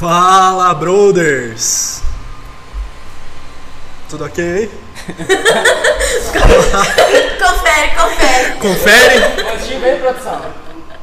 Fala, 0.00 0.72
brothers! 0.72 2.00
Tudo 4.08 4.24
ok 4.24 4.42
aí? 4.42 4.70
confere, 7.38 7.90
confere. 7.98 8.56
Confere? 8.60 9.18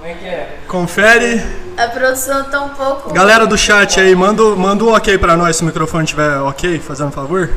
É 0.04 0.13
que 0.15 0.25
é? 0.25 0.57
Confere. 0.68 1.45
A 1.77 1.87
produção 1.89 2.45
tá 2.45 2.59
um 2.61 2.69
pouco. 2.69 3.13
Galera 3.13 3.45
do 3.45 3.55
chat 3.55 3.99
aí, 3.99 4.15
manda, 4.15 4.41
manda 4.55 4.83
um 4.83 4.91
ok 4.91 5.15
pra 5.19 5.37
nós 5.37 5.57
se 5.57 5.61
o 5.61 5.68
microfone 5.68 6.05
estiver 6.05 6.39
ok, 6.39 6.79
fazendo 6.79 7.09
um 7.09 7.11
favor. 7.11 7.51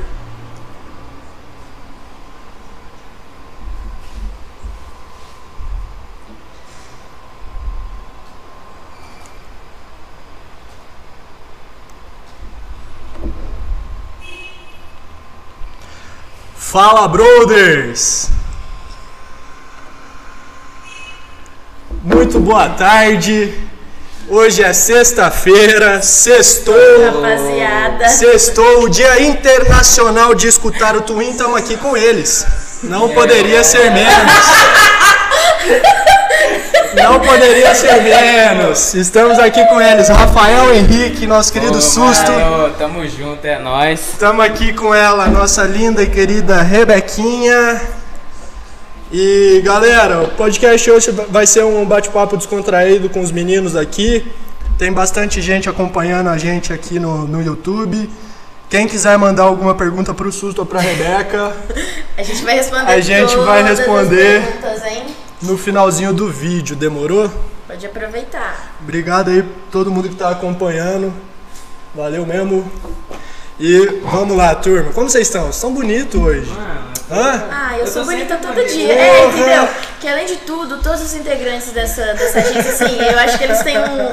Fala, 16.70 17.08
brothers! 17.08 18.28
Muito 22.04 22.38
boa 22.38 22.68
tarde. 22.68 23.52
Hoje 24.28 24.62
é 24.62 24.72
sexta-feira, 24.72 26.00
sextou. 26.00 26.76
Rapaziada. 27.22 28.08
Sextou, 28.08 28.84
o 28.84 28.88
Dia 28.88 29.20
Internacional 29.20 30.32
de 30.32 30.46
Escutar 30.46 30.94
o 30.94 31.00
Twin, 31.00 31.30
estamos 31.30 31.56
aqui 31.56 31.76
com 31.76 31.96
eles. 31.96 32.46
Não 32.84 33.08
poderia 33.08 33.64
ser 33.64 33.90
menos. 33.90 34.32
Não 36.94 37.20
poderia 37.20 37.74
ser 37.74 38.02
menos. 38.02 38.94
Estamos 38.94 39.38
aqui 39.38 39.64
com 39.66 39.80
eles, 39.80 40.08
Rafael 40.08 40.74
Henrique, 40.74 41.26
nosso 41.26 41.52
querido 41.52 41.78
Ô, 41.78 41.80
Susto. 41.80 42.32
mano, 42.32 42.74
tamo 42.78 43.06
junto, 43.08 43.44
é 43.44 43.58
nóis. 43.58 44.00
Estamos 44.12 44.44
aqui 44.44 44.72
com 44.72 44.94
ela, 44.94 45.26
nossa 45.26 45.62
linda 45.64 46.02
e 46.02 46.06
querida 46.08 46.62
Rebequinha. 46.62 47.80
E 49.12 49.60
galera, 49.64 50.22
o 50.22 50.28
podcast 50.28 50.90
hoje 50.90 51.10
vai 51.28 51.46
ser 51.46 51.64
um 51.64 51.84
bate-papo 51.84 52.36
descontraído 52.36 53.08
com 53.08 53.20
os 53.20 53.30
meninos 53.30 53.76
aqui. 53.76 54.26
Tem 54.78 54.92
bastante 54.92 55.40
gente 55.40 55.68
acompanhando 55.68 56.28
a 56.28 56.38
gente 56.38 56.72
aqui 56.72 56.98
no, 56.98 57.26
no 57.26 57.42
YouTube. 57.42 58.08
Quem 58.68 58.86
quiser 58.86 59.18
mandar 59.18 59.42
alguma 59.44 59.74
pergunta 59.74 60.14
pro 60.14 60.30
Susto 60.30 60.60
ou 60.60 60.66
pra 60.66 60.80
Rebeca, 60.80 61.52
A 62.16 62.22
gente 62.22 62.42
vai 62.44 62.54
responder 62.54 62.92
A 62.92 63.00
gente 63.00 63.34
vai 63.36 63.58
todas 63.64 63.72
as 63.72 63.78
responder. 63.78 64.42
perguntas, 64.42 64.84
hein? 64.86 65.02
No 65.42 65.56
finalzinho 65.56 66.12
do 66.12 66.28
vídeo, 66.30 66.76
demorou? 66.76 67.30
Pode 67.66 67.86
aproveitar. 67.86 68.74
Obrigado 68.82 69.30
aí 69.30 69.44
todo 69.70 69.90
mundo 69.90 70.08
que 70.08 70.14
tá 70.16 70.30
acompanhando. 70.30 71.12
Valeu 71.94 72.26
mesmo. 72.26 72.70
E 73.58 74.00
vamos 74.04 74.36
lá, 74.36 74.54
turma. 74.54 74.92
Como 74.92 75.08
vocês 75.10 75.26
estão? 75.26 75.42
Vocês 75.42 75.56
estão 75.56 75.72
bonitos 75.72 76.20
hoje. 76.20 76.50
Mano, 76.50 76.90
Hã? 77.12 77.44
Ah, 77.50 77.72
eu, 77.74 77.80
Eu 77.80 77.86
sou 77.88 78.04
bonita 78.04 78.36
todo 78.36 78.54
bonita. 78.54 78.72
dia. 78.72 78.92
É, 78.94 79.26
entendeu? 79.26 79.68
Que 80.00 80.06
além 80.08 80.26
de 80.26 80.36
tudo, 80.36 80.78
todos 80.78 81.02
os 81.02 81.12
integrantes 81.14 81.72
dessa, 81.72 82.14
dessa 82.14 82.38
agência, 82.38 82.70
assim, 82.70 82.96
eu 83.02 83.18
acho 83.18 83.36
que 83.36 83.44
eles 83.44 83.58
têm 83.62 83.76
um. 83.78 84.10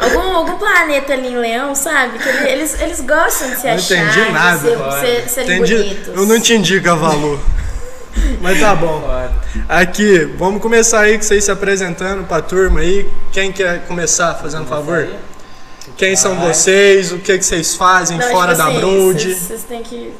Algum, 0.00 0.34
algum 0.36 0.56
planeta 0.58 1.12
ali 1.12 1.28
em 1.28 1.36
Leão, 1.36 1.74
sabe? 1.74 2.18
Que 2.18 2.26
ele- 2.28 2.48
eles, 2.48 2.80
eles 2.80 3.00
gostam 3.02 3.50
de 3.50 3.56
se 3.56 3.66
Não 3.66 3.74
achar, 3.74 3.96
entendi 3.96 4.32
nada. 4.32 4.58
de 4.58 5.00
ser, 5.00 5.00
ser, 5.22 5.28
serem 5.28 5.56
Entendi. 5.58 5.76
bonitos. 5.76 6.08
Eu 6.16 6.26
não 6.26 6.36
entendi, 6.36 6.80
Cavalo. 6.80 7.38
Mas 8.40 8.60
tá 8.60 8.74
bom. 8.74 9.02
Aqui, 9.68 10.24
vamos 10.36 10.62
começar 10.62 11.00
aí 11.00 11.16
com 11.16 11.24
vocês 11.24 11.44
se 11.44 11.50
apresentando 11.50 12.24
pra 12.26 12.40
turma 12.40 12.80
aí. 12.80 13.08
Quem 13.32 13.52
quer 13.52 13.86
começar, 13.86 14.34
fazendo 14.34 14.66
favor? 14.66 15.08
Quem 15.96 16.14
são 16.14 16.34
vocês? 16.36 17.12
O 17.12 17.18
que, 17.18 17.36
que 17.38 17.44
vocês 17.44 17.74
fazem 17.74 18.18
Não, 18.18 18.28
fora 18.30 18.54
tipo 18.54 18.58
da 18.58 18.68
assim, 18.68 18.80
Broad? 18.80 19.34
Vocês 19.34 19.64
têm 19.64 19.82
que. 19.82 20.12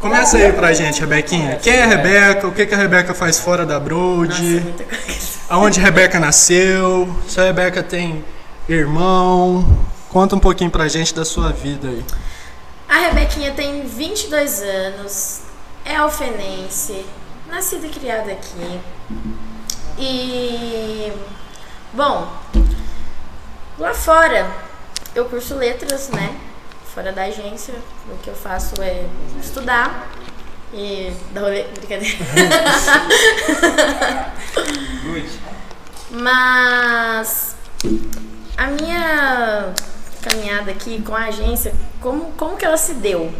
Começa 0.00 0.36
aí 0.36 0.52
pra 0.52 0.72
gente, 0.72 1.00
Rebequinha. 1.00 1.56
Quem 1.56 1.74
é 1.74 1.82
a 1.82 1.86
Rebeca? 1.86 2.46
O 2.46 2.52
que, 2.52 2.66
que 2.66 2.74
a 2.74 2.78
Rebeca 2.78 3.14
faz 3.14 3.38
fora 3.38 3.66
da 3.66 3.80
Broad? 3.80 4.34
Coisa. 4.40 5.38
Aonde 5.48 5.80
a 5.80 5.82
Rebeca 5.82 6.20
nasceu? 6.20 7.08
Se 7.26 7.40
a 7.40 7.44
Rebeca 7.44 7.82
tem 7.82 8.24
irmão? 8.68 9.66
Conta 10.10 10.36
um 10.36 10.38
pouquinho 10.38 10.70
pra 10.70 10.86
gente 10.88 11.14
da 11.14 11.24
sua 11.24 11.52
vida 11.52 11.88
aí. 11.88 12.04
A 12.88 12.98
Rebequinha 13.00 13.52
tem 13.52 13.86
22 13.86 14.62
anos, 14.62 15.40
é 15.88 15.96
alfenense, 15.96 17.04
nascida 17.46 17.86
e 17.86 17.90
criada 17.90 18.30
aqui. 18.30 18.80
E. 19.98 21.10
Bom, 21.94 22.30
lá 23.78 23.94
fora 23.94 24.50
eu 25.14 25.24
curso 25.24 25.54
letras, 25.54 26.10
né? 26.10 26.36
Fora 26.94 27.10
da 27.10 27.24
agência, 27.24 27.72
o 28.10 28.18
que 28.18 28.28
eu 28.28 28.34
faço 28.34 28.74
é 28.82 29.06
estudar 29.40 30.10
e 30.74 31.10
dar 31.32 31.40
rolê. 31.40 31.64
Brincadeira. 31.64 32.18
Mas 36.10 37.56
a 38.56 38.66
minha 38.66 39.72
caminhada 40.22 40.70
aqui 40.70 41.02
com 41.02 41.14
a 41.14 41.24
agência, 41.24 41.74
como, 42.00 42.32
como 42.32 42.56
que 42.58 42.64
ela 42.64 42.76
se 42.76 42.94
deu? 42.94 43.32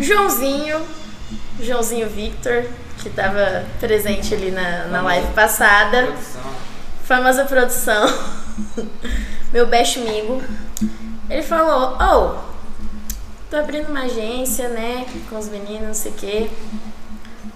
Joãozinho, 0.00 0.86
Joãozinho 1.60 2.08
Victor, 2.08 2.64
que 2.98 3.08
estava 3.08 3.64
presente 3.80 4.34
ali 4.34 4.50
na, 4.50 4.86
na 4.86 5.02
live 5.02 5.32
passada, 5.32 6.02
Produção. 6.02 6.42
famosa 7.04 7.44
produção, 7.44 8.06
meu 9.52 9.66
best 9.66 9.98
amigo, 9.98 10.42
ele 11.30 11.42
falou, 11.42 11.96
oh, 12.00 12.38
tô 13.50 13.56
abrindo 13.56 13.88
uma 13.88 14.02
agência, 14.02 14.68
né, 14.68 15.06
com 15.28 15.38
os 15.38 15.48
meninos, 15.48 15.86
não 15.86 15.94
sei 15.94 16.12
o 16.12 16.14
quê, 16.14 16.50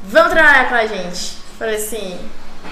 vamos 0.05 0.33
trabalhar 0.33 0.69
com 0.69 0.75
a 0.75 0.87
gente. 0.87 1.37
Falei 1.59 1.77
assim, 1.77 2.19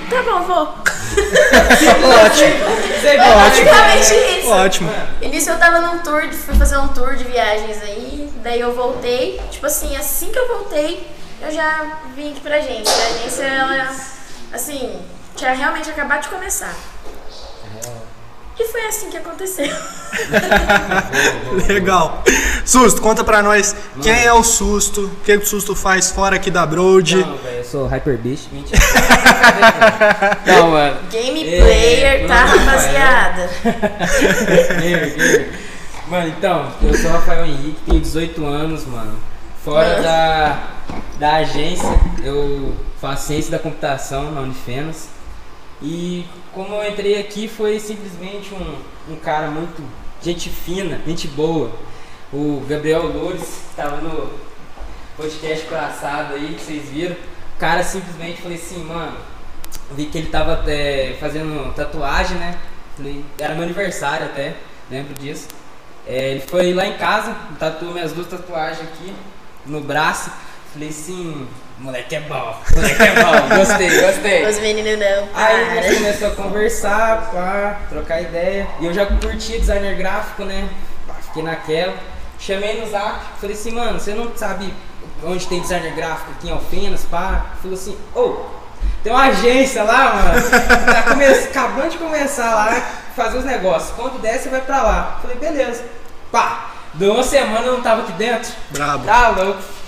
tá 0.09 0.23
bom, 0.23 0.43
vou. 0.43 0.75
Ótimo, 1.11 2.55
Você 3.01 3.17
Basicamente 3.17 4.39
isso. 4.41 4.49
ótimo. 4.51 4.91
Início 5.21 5.53
eu 5.53 5.59
tava 5.59 5.81
num 5.81 5.99
tour, 5.99 6.33
fui 6.33 6.55
fazer 6.55 6.77
um 6.79 6.89
tour 6.89 7.17
de 7.17 7.25
viagens 7.25 7.83
aí, 7.83 8.31
daí 8.37 8.61
eu 8.61 8.73
voltei, 8.73 9.41
tipo 9.51 9.67
assim, 9.67 9.97
assim 9.97 10.31
que 10.31 10.39
eu 10.39 10.49
voltei, 10.49 11.07
eu 11.43 11.51
já 11.51 11.99
vim 12.15 12.31
aqui 12.31 12.41
pra 12.41 12.57
agência. 12.57 12.93
A 12.93 13.07
agência, 13.09 13.43
ela, 13.45 13.91
assim, 14.53 15.01
tinha 15.37 15.53
realmente 15.53 15.91
acabado 15.91 16.23
de 16.23 16.29
começar. 16.29 16.75
E 18.63 18.69
foi 18.69 18.87
assim 18.87 19.09
que 19.09 19.17
aconteceu. 19.17 19.75
Legal. 21.67 22.23
Susto, 22.63 23.01
conta 23.01 23.25
pra 23.25 23.43
nós 23.43 23.75
quem 24.03 24.13
é 24.13 24.31
o 24.35 24.45
Susto, 24.45 25.07
o 25.07 25.25
que 25.25 25.35
o 25.35 25.47
Susto 25.47 25.75
faz 25.75 26.11
fora 26.11 26.37
aqui 26.37 26.51
da 26.51 26.67
Broad. 26.67 27.17
Não, 27.17 27.39
velho, 27.39 27.57
eu 27.57 27.65
sou 27.65 27.87
Hyper 27.87 28.19
Beast. 28.19 28.49
Mentira. 28.53 28.79
Não, 30.45 30.73
mano. 30.73 31.01
Game 31.11 31.49
É, 31.49 31.59
player, 31.59 32.27
tá, 32.29 32.45
não, 32.45 32.59
rapaziada? 32.59 33.51
Gamer, 34.79 35.17
gamer. 35.17 35.53
Mano, 36.07 36.29
então, 36.29 36.71
eu 36.83 36.95
sou 36.95 37.09
o 37.09 37.13
Rafael 37.15 37.47
Henrique, 37.47 37.81
tenho 37.87 38.01
18 38.01 38.45
anos, 38.45 38.85
mano. 38.85 39.17
Fora 39.65 39.89
Mano. 39.89 40.03
da, 40.03 40.59
da 41.19 41.37
agência, 41.37 41.89
eu 42.23 42.75
faço 43.01 43.29
ciência 43.29 43.51
da 43.53 43.59
computação 43.59 44.31
na 44.33 44.43
Unifenas. 44.43 45.09
E 45.83 46.27
como 46.53 46.75
eu 46.75 46.91
entrei 46.91 47.19
aqui, 47.19 47.49
foi 47.49 47.81
simplesmente 47.81 48.53
um, 48.55 49.13
um 49.13 49.17
cara 49.17 49.51
muito 49.51 49.83
gente 50.23 50.51
fina, 50.51 51.01
gente 51.07 51.27
boa. 51.29 51.73
O 52.33 52.65
Gabriel 52.69 53.07
Loures, 53.07 53.63
que 53.71 53.77
tava 53.77 53.97
no 53.97 54.31
podcast 55.17 55.67
passado 55.67 56.35
aí, 56.35 56.55
que 56.55 56.63
vocês 56.63 56.89
viram. 56.89 57.15
O 57.15 57.59
cara 57.59 57.83
simplesmente 57.83 58.43
falei 58.43 58.57
assim, 58.57 58.85
mano, 58.85 59.17
vi 59.93 60.07
que 60.07 60.19
ele 60.19 60.29
tava 60.29 60.63
é, 60.71 61.17
fazendo 61.19 61.75
tatuagem, 61.75 62.37
né? 62.37 62.59
Era 63.39 63.55
meu 63.55 63.65
aniversário 63.65 64.27
até, 64.27 64.57
lembro 64.91 65.15
disso. 65.15 65.49
É, 66.07 66.33
ele 66.33 66.41
foi 66.41 66.73
lá 66.75 66.87
em 66.87 66.97
casa, 66.97 67.35
tatuou 67.59 67.93
minhas 67.93 68.13
duas 68.13 68.27
tatuagens 68.27 68.83
aqui 68.83 69.15
no 69.67 69.81
braço. 69.81 70.31
Falei 70.73 70.89
assim, 70.91 71.47
moleque 71.81 72.15
é 72.15 72.21
bom, 72.21 72.57
moleque 72.75 73.03
é 73.03 73.15
bom, 73.25 73.49
gostei, 73.57 74.01
gostei. 74.01 74.47
Os 74.47 74.59
meninos 74.59 74.99
não, 74.99 75.29
Aí 75.35 75.79
a 75.79 75.83
gente 75.83 75.87
para. 75.87 75.95
começou 75.97 76.29
a 76.29 76.31
conversar, 76.33 77.31
pá, 77.33 77.81
trocar 77.89 78.21
ideia. 78.21 78.69
E 78.81 78.87
eu 78.87 78.93
já 78.93 79.07
curtia 79.07 79.59
designer 79.59 79.97
gráfico, 79.97 80.45
né? 80.45 80.69
Pá, 81.07 81.15
fiquei 81.15 81.43
naquela. 81.43 81.95
Chamei 82.39 82.81
no 82.81 82.91
zap, 82.91 83.21
falei 83.39 83.55
assim, 83.55 83.73
mano, 83.73 83.99
você 84.01 84.15
não 84.15 84.35
sabe 84.37 84.73
onde 85.23 85.47
tem 85.47 85.61
designer 85.61 85.93
gráfico 85.95 86.31
aqui 86.33 86.49
em 86.49 86.53
Alfenas, 86.53 87.05
pá? 87.05 87.47
Falou 87.61 87.77
assim, 87.77 87.97
ô, 88.15 88.45
tem 89.03 89.13
uma 89.13 89.25
agência 89.25 89.83
lá, 89.83 90.15
mano. 90.15 90.51
Tá 90.87 91.03
come... 91.03 91.25
acabando 91.27 91.91
de 91.91 91.99
começar 91.99 92.55
lá, 92.55 92.81
fazer 93.17 93.39
os 93.39 93.45
negócios. 93.45 93.95
Quando 93.97 94.21
der, 94.21 94.39
você 94.39 94.49
vai 94.49 94.61
pra 94.61 94.83
lá. 94.83 95.19
Falei, 95.21 95.37
beleza. 95.37 95.85
Pá, 96.31 96.71
deu 96.95 97.13
uma 97.15 97.23
semana 97.23 97.67
eu 97.67 97.75
não 97.75 97.83
tava 97.83 98.03
aqui 98.03 98.13
dentro. 98.13 98.53
Brabo. 98.71 99.05
Tá 99.05 99.29
louco. 99.29 99.80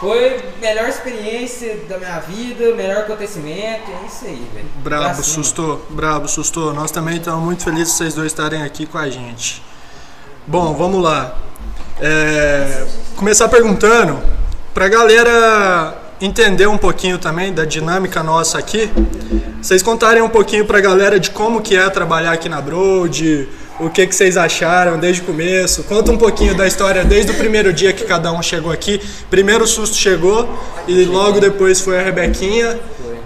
Foi 0.00 0.36
a 0.36 0.60
melhor 0.60 0.88
experiência 0.88 1.76
da 1.88 1.98
minha 1.98 2.20
vida, 2.20 2.74
melhor 2.74 2.98
acontecimento, 2.98 3.90
é 3.90 4.06
isso 4.06 4.24
aí, 4.24 4.48
velho. 4.54 4.68
Brabo, 4.76 5.22
cima. 5.22 5.24
sustou, 5.24 5.86
brabo, 5.90 6.28
sustou. 6.28 6.72
Nós 6.72 6.90
também 6.90 7.16
estamos 7.16 7.42
muito 7.42 7.64
felizes 7.64 7.94
vocês 7.94 8.14
dois 8.14 8.28
estarem 8.28 8.62
aqui 8.62 8.86
com 8.86 8.96
a 8.96 9.10
gente. 9.10 9.62
Bom, 10.46 10.72
vamos 10.74 11.02
lá. 11.02 11.36
É, 12.00 12.86
começar 13.16 13.48
perguntando 13.48 14.22
pra 14.72 14.88
galera 14.88 15.96
entender 16.20 16.68
um 16.68 16.78
pouquinho 16.78 17.18
também 17.18 17.52
da 17.52 17.64
dinâmica 17.64 18.22
nossa 18.22 18.58
aqui. 18.58 18.90
Vocês 19.60 19.82
contarem 19.82 20.22
um 20.22 20.28
pouquinho 20.28 20.64
pra 20.64 20.80
galera 20.80 21.18
de 21.18 21.30
como 21.30 21.60
que 21.60 21.76
é 21.76 21.90
trabalhar 21.90 22.32
aqui 22.32 22.48
na 22.48 22.60
Broad, 22.60 23.48
o 23.80 23.88
que 23.88 24.06
que 24.06 24.14
vocês 24.14 24.36
acharam 24.36 24.98
desde 24.98 25.22
o 25.22 25.24
começo. 25.24 25.84
Conta 25.84 26.10
um 26.10 26.18
pouquinho 26.18 26.54
da 26.54 26.66
história 26.66 27.04
desde 27.04 27.30
o 27.30 27.34
primeiro 27.34 27.72
dia 27.72 27.92
que 27.92 28.04
cada 28.04 28.32
um 28.32 28.42
chegou 28.42 28.72
aqui. 28.72 29.00
Primeiro 29.30 29.64
o 29.64 29.66
susto 29.66 29.96
chegou 29.96 30.48
e 30.86 31.04
logo 31.04 31.40
depois 31.40 31.80
foi 31.80 31.98
a 31.98 32.02
Rebequinha. 32.02 32.78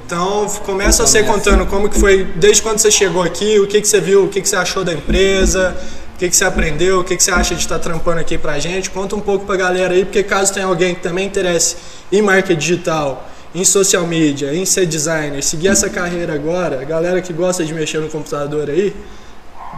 Então 0.04 0.46
começa 0.64 1.06
você 1.06 1.22
contando 1.22 1.64
como 1.66 1.88
que 1.88 1.98
foi 1.98 2.24
desde 2.36 2.60
quando 2.60 2.78
você 2.78 2.90
chegou 2.90 3.22
aqui, 3.22 3.58
o 3.58 3.66
que 3.66 3.80
que 3.80 3.88
você 3.88 4.00
viu, 4.00 4.24
o 4.24 4.28
que 4.28 4.42
que 4.42 4.48
você 4.48 4.56
achou 4.56 4.84
da 4.84 4.92
empresa, 4.92 5.74
o 6.14 6.18
que 6.18 6.28
que 6.28 6.36
você 6.36 6.44
aprendeu, 6.44 7.00
o 7.00 7.04
que 7.04 7.16
que 7.16 7.22
você 7.22 7.30
acha 7.30 7.54
de 7.54 7.62
estar 7.62 7.78
trampando 7.78 8.20
aqui 8.20 8.36
pra 8.36 8.58
gente. 8.58 8.90
Conta 8.90 9.16
um 9.16 9.20
pouco 9.20 9.46
pra 9.46 9.56
galera 9.56 9.94
aí, 9.94 10.04
porque 10.04 10.22
caso 10.22 10.52
tenha 10.52 10.66
alguém 10.66 10.94
que 10.94 11.00
também 11.00 11.26
interesse 11.26 11.76
em 12.10 12.20
marketing 12.20 12.58
digital, 12.58 13.30
em 13.54 13.64
social 13.64 14.06
media, 14.06 14.54
em 14.54 14.66
ser 14.66 14.84
designer, 14.84 15.42
seguir 15.42 15.68
essa 15.68 15.88
carreira 15.88 16.34
agora, 16.34 16.82
a 16.82 16.84
galera 16.84 17.22
que 17.22 17.32
gosta 17.32 17.64
de 17.64 17.72
mexer 17.72 17.98
no 17.98 18.08
computador 18.08 18.68
aí, 18.68 18.94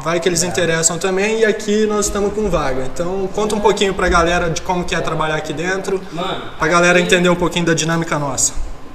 vai 0.02 0.20
que 0.20 0.28
eles 0.28 0.42
interessam 0.42 0.98
também 0.98 1.40
e 1.40 1.44
aqui 1.44 1.86
nós 1.86 2.06
estamos 2.06 2.32
com 2.34 2.48
vaga. 2.50 2.84
Então 2.84 3.28
conta 3.34 3.54
um 3.54 3.60
pouquinho 3.60 3.94
pra 3.94 4.08
galera 4.08 4.50
de 4.50 4.60
como 4.62 4.84
que 4.84 4.94
é 4.94 5.00
trabalhar 5.00 5.36
aqui 5.36 5.52
dentro, 5.52 6.00
Mano, 6.12 6.42
pra 6.58 6.68
galera 6.68 6.98
aqui- 6.98 7.06
entender 7.06 7.28
um 7.28 7.36
pouquinho 7.36 7.64
da 7.66 7.74
dinâmica 7.74 8.18
nossa. 8.18 8.52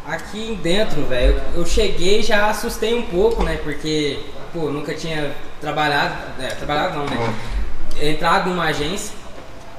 Aqui 0.08 0.58
dentro, 0.62 1.04
velho, 1.06 1.40
eu 1.56 1.66
cheguei 1.66 2.20
e 2.20 2.24
já 2.24 2.50
assustei 2.50 2.96
um 2.96 3.04
pouco, 3.04 3.44
né? 3.44 3.58
Porque, 3.64 4.20
pô, 4.52 4.70
nunca 4.72 4.94
tinha 4.96 5.32
trabalhado, 5.62 6.16
é, 6.40 6.48
trabalhado 6.48 6.98
não, 6.98 7.06
né? 7.06 7.34
Entrado 8.02 8.50
numa 8.50 8.66
agência. 8.66 9.12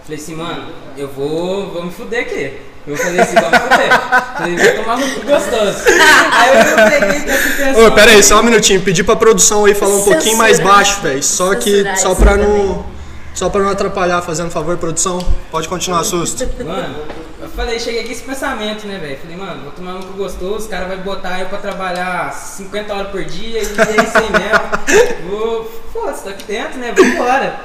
Falei 0.04 0.18
assim, 0.20 0.36
mano, 0.36 0.66
eu 0.96 1.08
vou, 1.08 1.70
vou 1.72 1.84
me 1.84 1.90
fuder 1.90 2.20
aqui. 2.22 2.58
Eu 2.86 2.96
falei 2.96 3.20
assim, 3.20 3.34
vou 3.34 3.50
me 3.50 3.58
fuder. 3.58 4.00
Falei, 4.36 4.56
vou 4.56 4.82
tomar 4.84 4.96
no 4.96 5.08
cu 5.14 5.20
gostoso. 5.26 5.78
Aí 6.32 6.58
eu 6.58 6.90
peguei 6.90 7.20
com 7.20 7.30
essa 7.30 7.48
intenção. 7.48 7.86
Ô, 7.86 7.92
pera 7.92 8.10
aí, 8.10 8.22
só 8.22 8.40
um 8.40 8.42
minutinho. 8.42 8.80
Pedi 8.80 9.04
pra 9.04 9.16
produção 9.16 9.64
aí 9.66 9.74
falar 9.74 9.92
um 9.92 9.98
Censura. 9.98 10.16
pouquinho 10.16 10.38
mais 10.38 10.58
baixo, 10.58 11.00
velho. 11.02 11.22
Só 11.22 11.54
que, 11.54 11.70
Censurar 11.70 11.96
só 11.98 12.14
pra 12.14 12.32
também. 12.32 12.46
não... 12.48 13.00
Só 13.34 13.48
pra 13.48 13.60
não 13.62 13.70
atrapalhar, 13.70 14.20
fazendo 14.22 14.50
favor, 14.50 14.76
produção. 14.76 15.24
Pode 15.50 15.68
continuar, 15.68 16.02
susto. 16.04 16.46
Mano, 16.64 16.96
eu 17.40 17.48
falei, 17.50 17.78
cheguei 17.78 18.04
com 18.04 18.10
esse 18.10 18.22
pensamento, 18.22 18.86
né, 18.86 18.98
velho? 18.98 19.18
Falei, 19.22 19.36
mano, 19.36 19.62
vou 19.62 19.72
tomar 19.72 19.94
um 19.94 20.02
cu 20.02 20.14
gostoso, 20.14 20.56
os 20.56 20.66
caras 20.66 20.88
vão 20.88 20.98
botar 20.98 21.38
eu 21.38 21.46
pra 21.46 21.58
trabalhar 21.58 22.32
50 22.32 22.92
horas 22.92 23.10
por 23.12 23.24
dia 23.24 23.58
e 23.58 23.62
é 23.62 23.62
isso 23.62 24.18
aí 24.18 24.30
mesmo. 24.32 25.30
Vou, 25.30 25.70
foda-se, 25.92 26.24
tô 26.24 26.30
aqui 26.30 26.44
dentro, 26.44 26.78
né? 26.78 26.92
Vambora. 26.94 27.60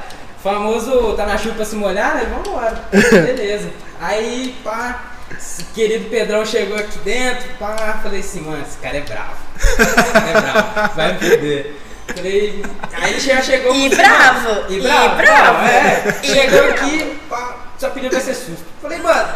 Famoso 0.46 1.14
tá 1.14 1.26
na 1.26 1.40
chuva 1.40 1.56
pra 1.56 1.66
se 1.66 1.76
molhar, 1.76 2.14
né? 2.14 2.28
Vambora. 2.32 2.78
Beleza. 2.94 3.68
Aí, 4.00 4.56
pá, 4.64 5.02
esse 5.36 5.64
querido 5.74 6.08
Pedrão 6.08 6.46
chegou 6.46 6.78
aqui 6.78 7.00
dentro, 7.00 7.50
pá, 7.58 8.00
falei 8.04 8.20
assim, 8.20 8.42
mano, 8.42 8.62
esse 8.62 8.78
cara 8.78 8.98
é 8.98 9.02
bravo. 9.02 9.34
Esse 9.58 10.12
cara 10.12 10.30
é 10.30 10.42
bravo, 10.42 10.96
vai 10.96 11.14
me 11.14 11.18
perder. 11.20 11.82
Falei, 12.16 12.64
aí 12.94 13.10
ele 13.10 13.20
já 13.20 13.42
chegou 13.42 13.74
E 13.76 13.90
bravo, 13.90 14.66
E 14.70 14.78
e 14.78 14.82
bravo, 14.82 15.16
bravo. 15.16 15.66
é. 15.66 16.16
E 16.22 16.28
Chegou 16.28 16.62
bravo. 16.62 16.74
aqui, 16.86 17.20
pá, 17.28 17.56
só 17.80 17.90
pediu 17.90 18.12
pra 18.12 18.20
ser 18.20 18.36
susto. 18.36 18.64
Falei, 18.84 19.00
mano, 19.00 19.28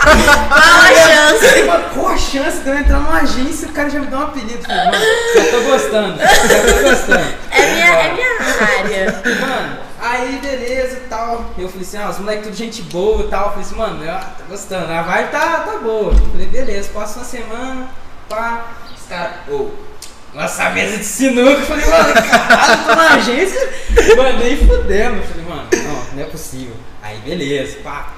Qual 0.00 0.80
a 0.80 0.94
chance? 0.94 1.46
Falei, 1.46 1.64
mano, 1.66 1.84
qual 1.92 2.08
a 2.08 2.16
chance 2.16 2.58
de 2.60 2.70
eu 2.70 2.78
entrar 2.78 3.00
numa 3.00 3.18
agência 3.20 3.66
e 3.66 3.68
o 3.68 3.72
cara 3.74 3.90
já 3.90 4.00
me 4.00 4.06
dá 4.06 4.16
um 4.20 4.22
apelido? 4.22 4.62
Falei, 4.62 4.84
mano, 4.86 5.04
já 5.36 5.44
tô 5.50 5.60
gostando, 5.60 6.18
já 6.18 6.74
tô 6.74 6.88
gostando. 6.88 7.34
É 7.50 7.66
minha, 7.66 7.86
é 7.86 8.12
minha 8.14 8.28
área. 8.78 9.22
Mano, 9.38 9.91
aí 10.02 10.38
beleza 10.38 10.96
e 10.96 11.08
tal. 11.08 11.50
Eu 11.56 11.68
falei 11.68 11.86
assim, 11.86 11.96
ah, 11.96 12.10
os 12.10 12.18
moleques 12.18 12.44
tudo 12.44 12.56
gente 12.56 12.82
boa 12.82 13.24
e 13.24 13.28
tal. 13.28 13.44
Eu 13.44 13.50
falei 13.50 13.64
assim, 13.64 13.76
mano, 13.76 14.04
eu 14.04 14.20
tô 14.38 14.44
gostando, 14.48 14.92
a 14.92 15.02
vibe 15.02 15.30
tá, 15.30 15.60
tá 15.60 15.78
boa. 15.78 16.12
Falei, 16.14 16.46
beleza, 16.46 16.90
passa 16.92 17.20
uma 17.20 17.24
semana, 17.24 17.88
pá, 18.28 18.72
os 18.94 19.06
caras, 19.06 19.48
ô, 19.48 19.70
nossa 20.34 20.70
mesa 20.70 20.98
de 20.98 21.04
sinuca. 21.04 21.50
Eu 21.50 21.62
falei, 21.62 21.86
mano, 21.86 22.14
caralho, 22.14 22.84
tô 22.84 22.94
na 22.94 23.14
agência, 23.14 23.72
mano, 24.16 24.38
nem 24.38 24.56
fudendo. 24.56 25.16
Eu 25.16 25.22
falei, 25.22 25.44
mano, 25.48 25.68
não, 25.72 26.14
não 26.16 26.22
é 26.22 26.26
possível. 26.26 26.74
Aí 27.00 27.18
beleza, 27.18 27.78
pá. 27.84 28.12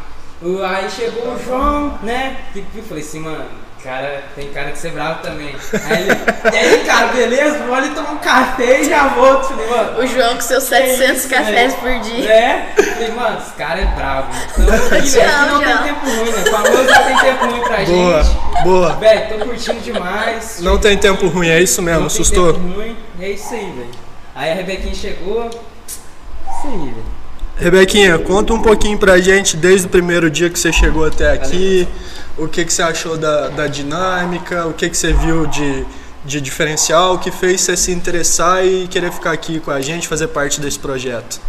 Aí 0.69 0.90
chegou 0.90 1.34
o 1.34 1.42
João, 1.42 1.98
né? 2.02 2.37
E 2.54 2.64
eu 2.75 2.82
falei 2.82 3.02
assim, 3.02 3.20
mano, 3.20 3.63
cara, 3.84 4.25
tem 4.34 4.48
cara 4.48 4.70
de 4.72 4.78
ser 4.78 4.90
bravo 4.92 5.22
também. 5.22 5.54
Aí 5.88 6.02
ele, 6.02 6.10
e 6.52 6.56
aí, 6.56 6.84
cara, 6.84 7.08
beleza? 7.08 7.58
Vou 7.58 7.75
ali 7.75 7.90
tomar 7.90 8.12
um 8.12 8.19
café 8.19 8.81
e 8.81 8.88
já 8.88 9.08
volto. 9.08 9.48
Falei, 9.48 9.66
mano, 9.69 9.98
O 10.00 10.06
João 10.06 10.34
com 10.34 10.40
seus 10.40 10.64
700 10.64 11.26
cafés 11.26 11.75
por 11.75 11.98
dia. 12.00 12.31
é, 12.32 12.72
falei, 12.76 13.10
mano, 13.12 13.38
esse 13.38 13.52
cara 13.52 13.81
é 13.81 13.86
bravo. 13.86 14.28
Então, 14.58 14.75
aqui, 14.75 15.20
aqui 15.20 15.50
não 15.52 15.60
tem 15.60 15.78
tempo 15.78 16.06
ruim, 16.06 16.31
né? 16.31 16.42
O 16.42 16.50
famoso 16.50 16.82
não 16.82 17.04
tem 17.04 17.19
tempo 17.19 17.46
ruim 17.46 17.60
pra 17.60 17.84
Boa, 17.84 18.22
gente. 18.22 18.64
boa. 18.64 18.92
Velho, 18.94 19.38
tô 19.38 19.44
curtindo 19.44 19.81
demais. 19.81 20.60
Não 20.60 20.78
tem 20.78 20.96
tempo 20.96 21.26
ruim, 21.28 21.48
é 21.48 21.60
isso 21.60 21.82
mesmo, 21.82 22.00
Não 22.02 22.08
tem 22.08 22.16
sustou. 22.16 22.52
tempo 22.54 22.66
ruim. 22.75 22.96
É 23.20 23.28
isso 23.30 23.52
aí, 23.54 23.60
velho. 23.60 23.90
Aí 24.34 24.50
a 24.50 24.54
Rebequinha 24.54 24.94
chegou. 24.94 25.48
Isso 25.48 26.66
aí, 26.66 26.78
velho. 26.78 27.14
Rebequinha, 27.56 28.19
conta 28.19 28.52
um 28.52 28.60
pouquinho 28.60 28.98
pra 28.98 29.20
gente 29.20 29.56
desde 29.56 29.87
o 29.87 29.88
primeiro 29.90 30.28
dia 30.28 30.50
que 30.50 30.58
você 30.58 30.72
chegou 30.72 31.06
até 31.06 31.30
aqui, 31.30 31.87
o 32.36 32.48
que, 32.48 32.64
que 32.64 32.72
você 32.72 32.82
achou 32.82 33.16
da, 33.16 33.48
da 33.48 33.66
dinâmica, 33.66 34.66
o 34.66 34.72
que, 34.72 34.88
que 34.88 34.96
você 34.96 35.12
viu 35.12 35.46
de, 35.46 35.86
de 36.25 36.40
diferencial, 36.40 37.14
o 37.14 37.19
que 37.19 37.31
fez 37.31 37.60
você 37.60 37.76
se 37.76 37.92
interessar 37.92 38.64
e 38.64 38.88
querer 38.88 39.12
ficar 39.12 39.32
aqui 39.32 39.60
com 39.60 39.70
a 39.70 39.81
gente, 39.81 40.08
fazer 40.08 40.28
parte 40.28 40.60
desse 40.60 40.78
projeto. 40.78 41.40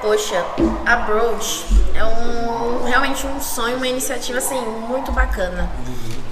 Poxa, 0.00 0.44
a 0.86 0.96
Broad 0.96 1.44
é 1.92 2.04
um 2.04 2.84
realmente 2.84 3.26
um 3.26 3.40
sonho, 3.40 3.76
uma 3.76 3.88
iniciativa 3.88 4.38
assim 4.38 4.60
muito 4.60 5.10
bacana. 5.10 5.68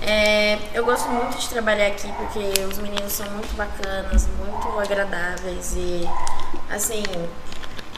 É, 0.00 0.58
eu 0.72 0.84
gosto 0.84 1.08
muito 1.08 1.36
de 1.36 1.48
trabalhar 1.48 1.88
aqui 1.88 2.08
porque 2.12 2.64
os 2.70 2.78
meninos 2.78 3.12
são 3.12 3.28
muito 3.30 3.54
bacanas, 3.56 4.28
muito 4.38 4.78
agradáveis 4.78 5.74
e 5.76 6.08
assim 6.70 7.02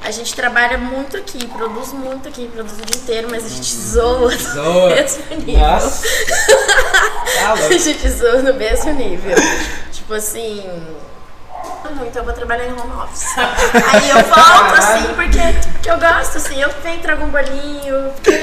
a 0.04 0.10
gente 0.10 0.34
trabalha 0.34 0.78
muito 0.78 1.16
aqui, 1.16 1.46
produz 1.48 1.92
muito 1.92 2.28
aqui, 2.28 2.48
produz 2.48 2.72
o 2.78 2.82
dia 2.86 3.00
inteiro, 3.00 3.28
mas 3.30 3.44
a 3.44 3.48
gente 3.48 3.74
zoa 3.74 4.30
no 4.30 4.38
Zoa. 4.38 4.94
mesmo 4.94 5.22
nível. 5.36 5.58
Nossa. 5.60 6.02
Tá 7.38 7.52
A 7.52 7.56
gente 7.78 8.08
zoa 8.08 8.42
no 8.42 8.54
mesmo 8.54 8.92
nível. 8.94 9.36
tipo 9.92 10.14
assim. 10.14 10.64
Muito, 11.94 12.16
eu 12.18 12.24
vou 12.24 12.32
trabalhar 12.34 12.66
em 12.66 12.72
home 12.72 12.92
office. 13.02 13.24
Aí 13.38 14.10
eu 14.10 14.16
volto 14.24 14.74
assim, 14.78 15.14
porque, 15.14 15.38
porque 15.72 15.90
eu 15.90 15.98
gosto, 15.98 16.36
assim, 16.36 16.60
eu 16.60 16.70
venho 16.82 17.00
trago 17.00 17.24
um 17.24 17.28
bolinho, 17.28 18.12
porque 18.14 18.37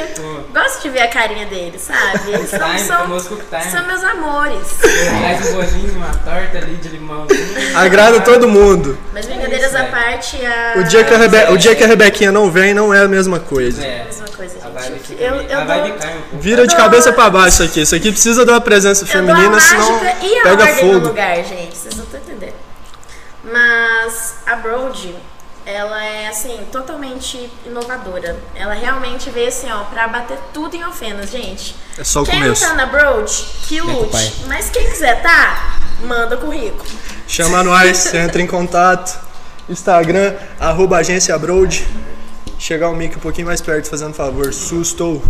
gosto 0.55 0.81
de 0.81 0.89
ver 0.89 1.01
a 1.01 1.07
carinha 1.07 1.45
deles, 1.45 1.81
sabe? 1.81 2.31
Eles 2.31 2.49
são, 2.49 2.59
Time, 2.59 2.79
são, 2.79 3.07
meus 3.87 4.03
amores. 4.03 4.67
Traz 4.79 5.49
um 5.49 5.53
bolinho, 5.53 5.93
uma 5.97 6.11
torta 6.15 6.57
ali 6.57 6.75
de 6.77 6.89
limãozinho. 6.89 7.77
Agrada 7.77 8.21
todo 8.21 8.47
mundo. 8.47 8.97
Mas 9.13 9.25
brincadeiras 9.25 9.67
isso, 9.67 9.77
à 9.77 9.83
parte, 9.85 10.45
a. 10.45 10.79
O 10.79 10.83
dia, 10.83 11.03
que 11.03 11.13
a 11.13 11.17
Rebe- 11.17 11.51
o 11.51 11.57
dia 11.57 11.75
que 11.75 11.83
a 11.83 11.87
Rebequinha 11.87 12.31
não 12.31 12.49
vem 12.49 12.73
não 12.73 12.93
é 12.93 13.01
a 13.01 13.07
mesma 13.07 13.39
coisa. 13.39 13.85
É. 13.85 14.01
a 14.01 14.05
mesma 14.05 14.27
coisa, 14.35 14.55
A 14.63 14.69
vibe 14.69 14.93
gente. 15.07 15.21
Eu, 15.21 15.35
eu 15.41 15.59
a 15.59 15.63
vibe 15.65 15.89
dou, 15.89 15.97
cai 15.99 16.09
um 16.17 16.21
pouco. 16.21 16.37
Vira 16.39 16.65
de 16.67 16.75
cabeça 16.75 17.11
pra 17.13 17.29
baixo 17.29 17.49
isso 17.49 17.63
aqui. 17.63 17.81
Isso 17.81 17.95
aqui 17.95 18.11
precisa 18.11 18.45
de 18.45 18.51
uma 18.51 18.61
presença 18.61 19.03
eu 19.03 19.07
dou 19.07 19.33
a 19.33 19.35
feminina, 19.35 19.59
senão 19.59 19.97
e 20.23 20.41
pega 20.41 20.63
ordem 20.63 20.85
no 20.85 20.93
fogo. 20.93 21.07
lugar, 21.07 21.35
gente. 21.43 21.77
Vocês 21.77 21.95
não 21.95 22.03
estão 22.05 22.19
entendendo. 22.19 22.53
Mas 23.43 24.35
a 24.45 24.55
Broad, 24.55 25.15
ela 25.65 26.03
é 26.03 26.27
assim, 26.27 26.59
totalmente 26.71 27.49
inovadora. 27.65 28.37
Ela 28.53 28.73
realmente 28.73 29.29
veio 29.29 29.47
assim, 29.47 29.71
ó, 29.71 29.83
pra 29.85 30.07
bater 30.07 30.37
tudo 30.53 30.75
em 30.75 30.85
ofenas, 30.85 31.31
gente. 31.31 31.75
É 31.97 32.03
só 32.03 32.21
o 32.21 32.25
quem 32.25 32.39
começo. 32.39 32.61
não 32.61 32.69
tá 32.69 32.75
na 32.75 32.85
Broad, 32.85 33.31
que 33.67 33.81
lute. 33.81 34.43
Mas 34.47 34.69
quem 34.69 34.89
quiser 34.89 35.21
tá, 35.21 35.79
manda 36.01 36.37
currículo. 36.37 36.85
Chama 37.27 37.63
nós, 37.63 38.13
entra 38.13 38.41
em 38.41 38.47
contato. 38.47 39.19
Instagram, 39.67 40.35
arroba 40.59 40.97
agência 40.97 41.37
Broad. 41.39 41.85
Chegar 42.59 42.89
o 42.89 42.95
mic 42.95 43.17
um 43.17 43.19
pouquinho 43.19 43.47
mais 43.47 43.59
perto, 43.59 43.89
fazendo 43.89 44.13
favor. 44.13 44.53
Susto. 44.53 45.21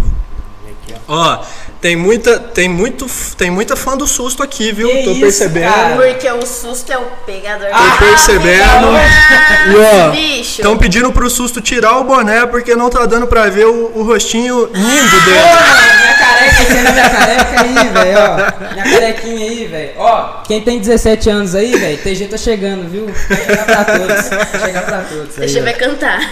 Ó, 1.07 1.37
tem 1.79 1.95
muita, 1.95 2.39
tem 2.39 2.67
muito, 2.67 3.05
tem 3.37 3.51
muita 3.51 3.75
fã 3.75 3.95
do 3.95 4.07
susto 4.07 4.41
aqui, 4.41 4.71
viu? 4.71 4.89
Que 4.89 5.03
Tô 5.03 5.11
isso, 5.11 5.19
percebendo. 5.19 5.71
cara? 5.71 5.95
Porque 5.97 6.31
o 6.31 6.45
susto 6.45 6.91
é 6.91 6.97
o 6.97 7.05
pegador. 7.27 7.67
Tô 7.67 8.05
percebendo. 8.05 8.87
Ah, 8.87 9.67
E 9.69 9.75
ó, 9.75 10.09
bicho. 10.09 10.61
estão 10.61 10.77
pedindo 10.77 11.11
pro 11.11 11.29
susto 11.29 11.61
tirar 11.61 11.97
o 11.99 12.03
boné 12.05 12.45
porque 12.47 12.75
não 12.75 12.89
tá 12.89 13.05
dando 13.05 13.27
pra 13.27 13.47
ver 13.49 13.65
o, 13.67 13.91
o 13.95 14.03
rostinho 14.03 14.65
lindo 14.73 15.21
dele. 15.25 15.39
Porra, 15.39 15.95
minha 15.99 16.17
careca, 16.17 16.63
você 16.63 16.73
não 16.73 16.89
é 16.89 16.91
minha 16.93 17.09
careca 17.09 17.61
aí, 17.61 17.87
velho, 17.89 18.17
ó. 18.19 18.73
Minha 18.73 18.83
carequinha 18.91 19.45
aí, 19.51 19.67
velho. 19.67 19.91
Ó, 19.97 20.41
quem 20.47 20.61
tem 20.61 20.79
17 20.79 21.29
anos 21.29 21.53
aí, 21.53 21.75
velho, 21.77 21.97
TG 21.99 22.25
tá 22.29 22.37
chegando, 22.37 22.89
viu? 22.89 23.05
Vai 23.29 23.37
chegar 23.45 23.65
pra 23.65 23.83
todos. 23.85 24.29
Vai 24.29 24.59
chegar 24.65 24.81
pra 24.85 24.97
todos. 25.01 25.37
aí, 25.39 25.55
eu 25.55 25.61
ó. 25.61 25.65
ver 25.65 25.73
cantar. 25.77 26.31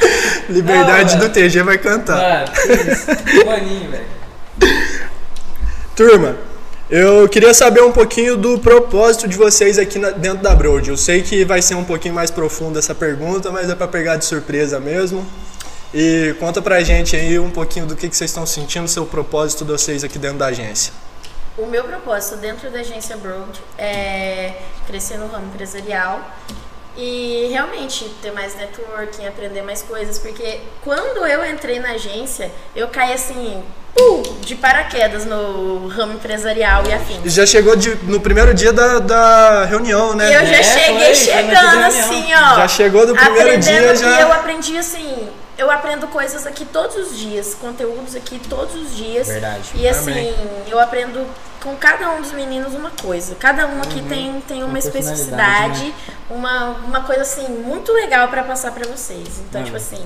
Liberdade 0.50 1.14
Não, 1.14 1.20
do 1.22 1.30
TG 1.30 1.62
vai 1.62 1.78
cantar. 1.78 2.16
Mano, 2.18 2.52
que 2.52 2.92
isso. 2.92 3.46
Maninho, 3.46 3.92
velho. 3.92 4.23
Turma, 5.96 6.38
eu 6.90 7.28
queria 7.30 7.54
saber 7.54 7.82
um 7.82 7.92
pouquinho 7.92 8.36
do 8.38 8.60
propósito 8.60 9.28
de 9.28 9.38
vocês 9.38 9.78
aqui 9.78 10.00
na- 10.00 10.12
dentro 10.12 10.44
da 10.44 10.56
Broad. 10.56 10.90
Eu 10.90 10.98
sei 10.98 11.22
que 11.22 11.44
vai 11.46 11.62
ser 11.62 11.76
um 11.76 11.84
pouquinho 11.84 12.14
mais 12.14 12.32
profunda 12.32 12.80
essa 12.80 12.94
pergunta, 12.96 13.52
mas 13.52 13.70
é 13.70 13.76
para 13.76 13.88
pegar 13.88 14.16
de 14.18 14.26
surpresa 14.26 14.80
mesmo. 14.80 15.26
E 15.94 16.36
conta 16.40 16.62
pra 16.62 16.82
gente 16.82 17.16
aí 17.16 17.38
um 17.38 17.52
pouquinho 17.52 17.86
do 17.86 17.96
que, 17.96 18.10
que 18.10 18.16
vocês 18.18 18.32
estão 18.32 18.46
sentindo, 18.46 18.88
seu 18.88 19.06
propósito 19.06 19.64
de 19.64 19.72
vocês 19.72 20.04
aqui 20.04 20.18
dentro 20.18 20.40
da 20.40 20.48
agência. 20.48 20.92
O 21.56 21.68
meu 21.68 21.84
propósito 21.84 22.38
dentro 22.38 22.72
da 22.72 22.80
agência 22.80 23.16
Broad 23.16 23.62
é 23.78 24.54
crescer 24.88 25.18
no 25.20 25.28
ramo 25.28 25.46
empresarial 25.54 26.28
e 26.98 27.48
realmente 27.52 28.10
ter 28.24 28.32
mais 28.32 28.56
networking, 28.56 29.28
aprender 29.28 29.62
mais 29.62 29.84
coisas, 29.84 30.18
porque 30.18 30.62
quando 30.84 31.26
eu 31.28 31.46
entrei 31.46 31.80
na 31.80 31.92
agência, 31.92 32.52
eu 32.76 32.88
caí 32.88 33.14
assim, 33.14 33.64
pum, 33.96 34.22
de 34.42 34.56
paraquedas 34.56 35.26
no 35.26 35.88
ramo 35.88 36.14
empresarial 36.14 36.84
e 36.86 36.90
E 36.90 36.94
afins. 36.94 37.34
já 37.34 37.46
chegou 37.46 37.76
de- 37.76 37.96
no 38.04 38.20
primeiro 38.20 38.54
dia 38.54 38.74
da, 38.74 39.00
da 39.00 39.66
reunião, 39.66 40.14
né? 40.16 40.30
E 40.32 40.34
eu 40.34 40.46
já 40.46 40.56
É, 40.58 40.64
cheguei 40.64 41.06
foi, 41.06 41.16
chegando 41.16 41.86
assim, 41.86 42.34
ó. 42.34 42.56
Já 42.56 42.68
chegou 42.68 43.08
no 43.08 43.16
primeiro 43.16 43.60
dia, 43.60 43.94
E 43.94 43.96
já- 43.96 44.22
eu 44.22 44.34
aprendi 44.34 44.78
assim, 44.78 45.30
eu 45.58 45.70
aprendo 45.70 46.08
coisas 46.08 46.46
aqui 46.48 46.66
todos 46.66 46.96
os 46.96 47.18
dias, 47.18 47.54
conteúdos 47.60 48.16
aqui 48.16 48.40
todos 48.50 48.74
os 48.76 48.96
dias. 48.96 49.28
Verdade. 49.28 49.70
E 49.76 49.88
assim, 49.88 50.12
Amém. 50.12 50.36
eu 50.68 50.80
aprendo 50.80 51.26
com 51.62 51.76
cada 51.78 52.10
um 52.10 52.20
dos 52.22 52.34
meninos 52.34 52.74
uma 52.74 52.90
coisa. 53.02 53.36
Cada 53.36 53.68
um 53.68 53.80
aqui 53.82 54.02
tem, 54.02 54.42
tem 54.48 54.58
uma 54.64 54.70
Uma 54.70 54.80
especificidade, 54.80 55.80
personalidade, 55.80 55.94
uma, 56.30 56.70
uma 56.86 57.02
coisa 57.04 57.22
assim 57.22 57.48
muito 57.48 57.94
legal 57.94 58.28
pra 58.28 58.44
passar 58.44 58.72
pra 58.72 58.86
vocês. 58.86 59.40
Então, 59.48 59.62
Hum. 59.62 59.64
tipo 59.66 59.78
assim, 59.78 60.04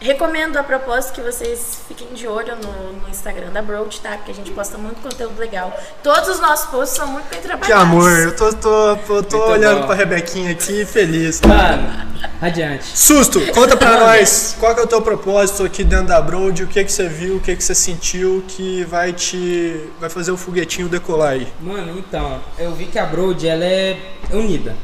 recomendo 0.00 0.56
a 0.56 0.62
propósito 0.62 1.14
que 1.14 1.20
vocês 1.20 1.82
fiquem 1.86 2.08
de 2.14 2.26
olho 2.26 2.56
no, 2.56 2.92
no 2.94 3.08
Instagram 3.08 3.50
da 3.50 3.60
Broad, 3.60 4.00
tá? 4.00 4.12
Porque 4.16 4.30
a 4.32 4.34
gente 4.34 4.50
posta 4.50 4.78
muito 4.78 5.00
conteúdo 5.02 5.38
legal. 5.38 5.78
Todos 6.02 6.28
os 6.28 6.40
nossos 6.40 6.70
posts 6.70 6.96
são 6.96 7.06
muito 7.06 7.28
bem 7.28 7.40
trabalhados. 7.40 7.66
Que 7.66 7.72
amor, 7.72 8.10
eu 8.10 8.34
tô, 8.34 8.52
tô, 8.52 8.96
tô, 8.96 9.22
tô 9.22 9.36
Muito 9.36 9.50
olhando 9.50 9.80
bom. 9.80 9.86
pra 9.86 9.94
Rebequinha 9.94 10.52
aqui 10.52 10.84
feliz. 10.84 11.40
Mano, 11.42 12.08
adiante. 12.40 12.84
Susto, 12.96 13.40
conta 13.52 13.76
pra 13.76 14.00
nós 14.00 14.56
qual 14.58 14.74
que 14.74 14.80
é 14.80 14.84
o 14.84 14.86
teu 14.86 15.02
propósito 15.02 15.64
aqui 15.64 15.84
dentro 15.84 16.06
da 16.06 16.20
Broad, 16.20 16.62
o 16.64 16.66
que 16.66 16.82
que 16.82 16.90
você 16.92 17.08
viu, 17.08 17.36
o 17.36 17.40
que 17.40 17.54
que 17.54 17.62
você 17.62 17.74
sentiu 17.74 18.42
que 18.48 18.84
vai 18.84 19.12
te 19.12 19.90
vai 20.00 20.08
fazer 20.08 20.30
o 20.30 20.36
foguetinho 20.36 20.88
decolar 20.88 21.32
aí. 21.32 21.48
Mano, 21.60 21.98
então, 21.98 22.40
eu 22.58 22.72
vi 22.72 22.86
que 22.86 22.98
a 22.98 23.04
Broad, 23.04 23.46
ela 23.46 23.64
é 23.64 23.98
unida. 24.32 24.74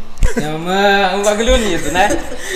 É 0.43 0.49
uma, 0.55 1.17
um 1.17 1.23
bagulho 1.23 1.55
unido, 1.55 1.91
né? 1.93 2.09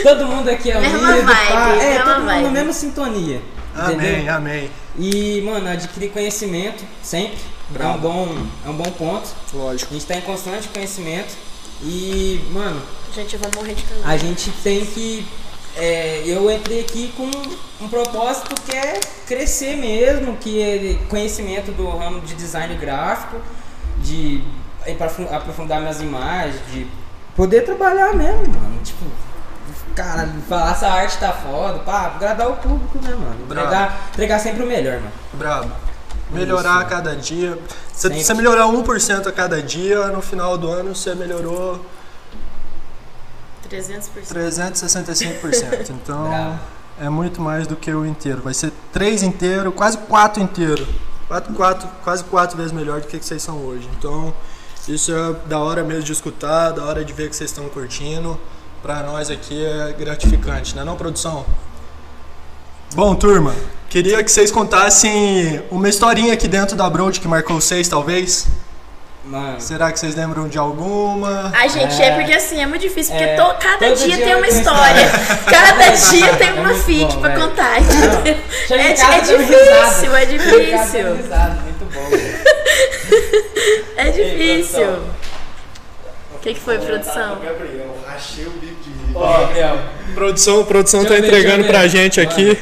Todo 0.03 0.27
mundo 0.27 0.49
aqui 0.49 0.71
é 0.71 0.81
Mesma 0.81 0.99
unido, 0.99 1.27
vibe, 1.27 1.53
pá. 1.53 1.69
É, 1.75 1.89
mesma 1.95 2.05
todo 2.05 2.21
mundo 2.25 2.27
na 2.43 2.51
mesma 2.51 2.73
sintonia. 2.73 3.41
Amém, 3.77 3.95
Entendeu? 3.97 4.35
amém. 4.35 4.71
E, 4.99 5.41
mano, 5.43 5.69
adquirir 5.69 6.11
conhecimento 6.11 6.85
sempre 7.03 7.39
é 7.79 7.87
um, 7.87 7.99
bom, 7.99 8.29
é 8.67 8.69
um 8.69 8.75
bom 8.75 8.91
ponto. 8.93 9.29
Lógico. 9.55 9.93
A 9.95 9.95
gente 9.95 10.07
tá 10.07 10.17
em 10.17 10.21
constante 10.23 10.69
conhecimento. 10.69 11.35
E, 11.83 12.41
mano, 12.51 12.83
Gente, 13.15 13.35
eu 13.35 13.41
vou 13.41 13.51
morrer 13.57 13.75
de 13.75 13.83
calor. 13.85 14.03
a 14.07 14.17
gente 14.17 14.51
tem 14.63 14.85
que. 14.85 15.25
é, 15.77 16.23
eu 16.27 16.51
entrei 16.51 16.81
aqui 16.81 17.13
com 17.17 17.31
um 17.85 17.89
propósito 17.89 18.55
que 18.67 18.77
é 18.77 19.01
crescer 19.27 19.77
mesmo, 19.77 20.37
que 20.37 20.61
é 20.61 20.99
conhecimento 21.09 21.73
do 21.73 21.89
ramo 21.89 22.21
de 22.21 22.35
design 22.35 22.75
gráfico, 22.77 23.41
de 23.99 24.43
aprofu- 24.87 25.29
aprofundar 25.35 25.81
minhas 25.81 26.01
imagens, 26.03 26.61
de 26.73 26.87
poder 27.37 27.63
trabalhar 27.63 28.15
mesmo, 28.15 28.49
mano. 28.49 28.81
Tipo, 28.83 29.05
cara, 29.95 30.29
falar 30.49 30.73
essa 30.73 30.89
arte 30.89 31.19
tá 31.19 31.33
foda, 31.33 31.79
pá, 31.81 32.13
agradar 32.15 32.49
o 32.51 32.57
público, 32.57 32.99
né, 33.03 33.11
mano? 33.11 33.45
Entregar, 33.45 34.09
entregar 34.13 34.39
sempre 34.39 34.63
o 34.63 34.67
melhor, 34.67 34.95
mano. 35.01 35.13
Brabo. 35.35 35.71
Melhorar 36.31 36.77
Isso. 36.77 36.83
a 36.83 36.85
cada 36.85 37.17
dia. 37.17 37.59
Se 37.93 38.03
Sempre. 38.03 38.23
você 38.23 38.35
melhorar 38.35 38.67
1% 38.67 39.27
a 39.27 39.33
cada 39.33 39.61
dia, 39.61 40.07
no 40.09 40.23
final 40.23 40.57
do 40.57 40.69
ano 40.69 40.95
você 40.95 41.15
melhorou 41.15 41.85
300%. 43.69 44.09
365%. 44.33 45.91
Então 45.91 46.29
Bravo. 46.29 46.59
é 47.01 47.09
muito 47.09 47.41
mais 47.41 47.67
do 47.67 47.77
que 47.77 47.93
o 47.93 48.07
inteiro. 48.07 48.41
Vai 48.43 48.55
ser 48.55 48.73
3 48.93 49.23
inteiro, 49.23 49.73
quase 49.73 49.99
4 49.99 50.43
inteiro. 50.43 50.87
4, 51.29 51.55
4, 51.55 51.89
quase 52.03 52.25
4 52.25 52.57
vezes 52.57 52.73
melhor 52.73 53.01
do 53.01 53.07
que 53.07 53.19
que 53.19 53.25
vocês 53.25 53.43
são 53.43 53.59
hoje. 53.59 53.89
Então 53.99 54.33
isso 54.89 55.13
é 55.15 55.35
da 55.49 55.59
hora 55.59 55.83
mesmo 55.85 56.03
de 56.03 56.13
escutar, 56.13 56.71
da 56.71 56.85
hora 56.85 57.05
de 57.05 57.13
ver 57.13 57.29
que 57.29 57.37
vocês 57.37 57.51
estão 57.51 57.69
curtindo. 57.69 58.39
Pra 58.83 59.03
nós 59.03 59.31
aqui 59.31 59.63
é 59.65 59.93
gratificante, 59.99 60.75
né 60.75 60.83
não, 60.85 60.97
produção? 60.97 61.45
Bom, 62.95 63.15
turma, 63.15 63.55
queria 63.89 64.23
que 64.25 64.31
vocês 64.33 64.51
contassem 64.51 65.63
uma 65.71 65.89
historinha 65.89 66.33
aqui 66.33 66.49
dentro 66.49 66.75
da 66.77 66.89
Broad 66.89 67.21
que 67.21 67.29
marcou 67.29 67.61
vocês, 67.61 67.87
talvez. 67.89 68.47
Mano. 69.23 69.61
Será 69.61 69.93
que 69.93 70.01
vocês 70.01 70.17
lembram 70.17 70.49
de 70.49 70.57
alguma? 70.59 71.53
Ai, 71.55 71.69
gente, 71.69 72.01
é, 72.03 72.07
É. 72.07 72.15
porque 72.17 72.33
assim, 72.33 72.59
é 72.63 72.67
muito 72.67 72.81
difícil, 72.81 73.13
porque 73.15 73.31
É, 73.31 73.37
to- 73.37 73.55
cada 73.61 73.77
todo 73.89 73.97
dia 73.99 74.17
dia 74.17 74.25
tem 74.25 74.29
uma 74.35 74.39
uma 74.39 74.49
história. 74.49 75.11
Cada 75.45 75.91
dia 75.91 76.35
tem 76.37 76.49
É 76.49 76.53
uma 76.55 76.65
muito 76.65 76.83
fic 76.85 77.05
bom, 77.05 77.21
pra 77.21 77.29
velho. 77.29 77.43
contar, 77.49 77.77
É, 77.77 77.79
é 77.79 77.81
difícil, 77.83 78.77
é 78.77 78.91
em 78.93 78.97
casa 78.97 79.21
difícil. 80.27 81.03
dando 81.05 81.17
risada, 81.23 81.61
Muito 81.61 81.85
bom, 81.95 82.09
velho. 82.09 83.50
É 83.97 84.11
difícil. 84.11 84.99
O 86.35 86.39
que, 86.41 86.55
que 86.55 86.61
foi, 86.61 86.79
produção? 86.79 87.39
Gabriel, 87.41 87.97
rachei 88.07 88.47
o 88.47 88.51
bico 88.51 88.77
de 88.83 88.91
rir. 88.91 89.13
Ó, 89.15 89.41
Gabriel, 89.41 89.79
Produção, 90.15 90.65
produção 90.65 91.05
tá 91.05 91.19
entregando 91.19 91.65
pra 91.65 91.87
gente 91.87 92.21
aqui 92.21 92.59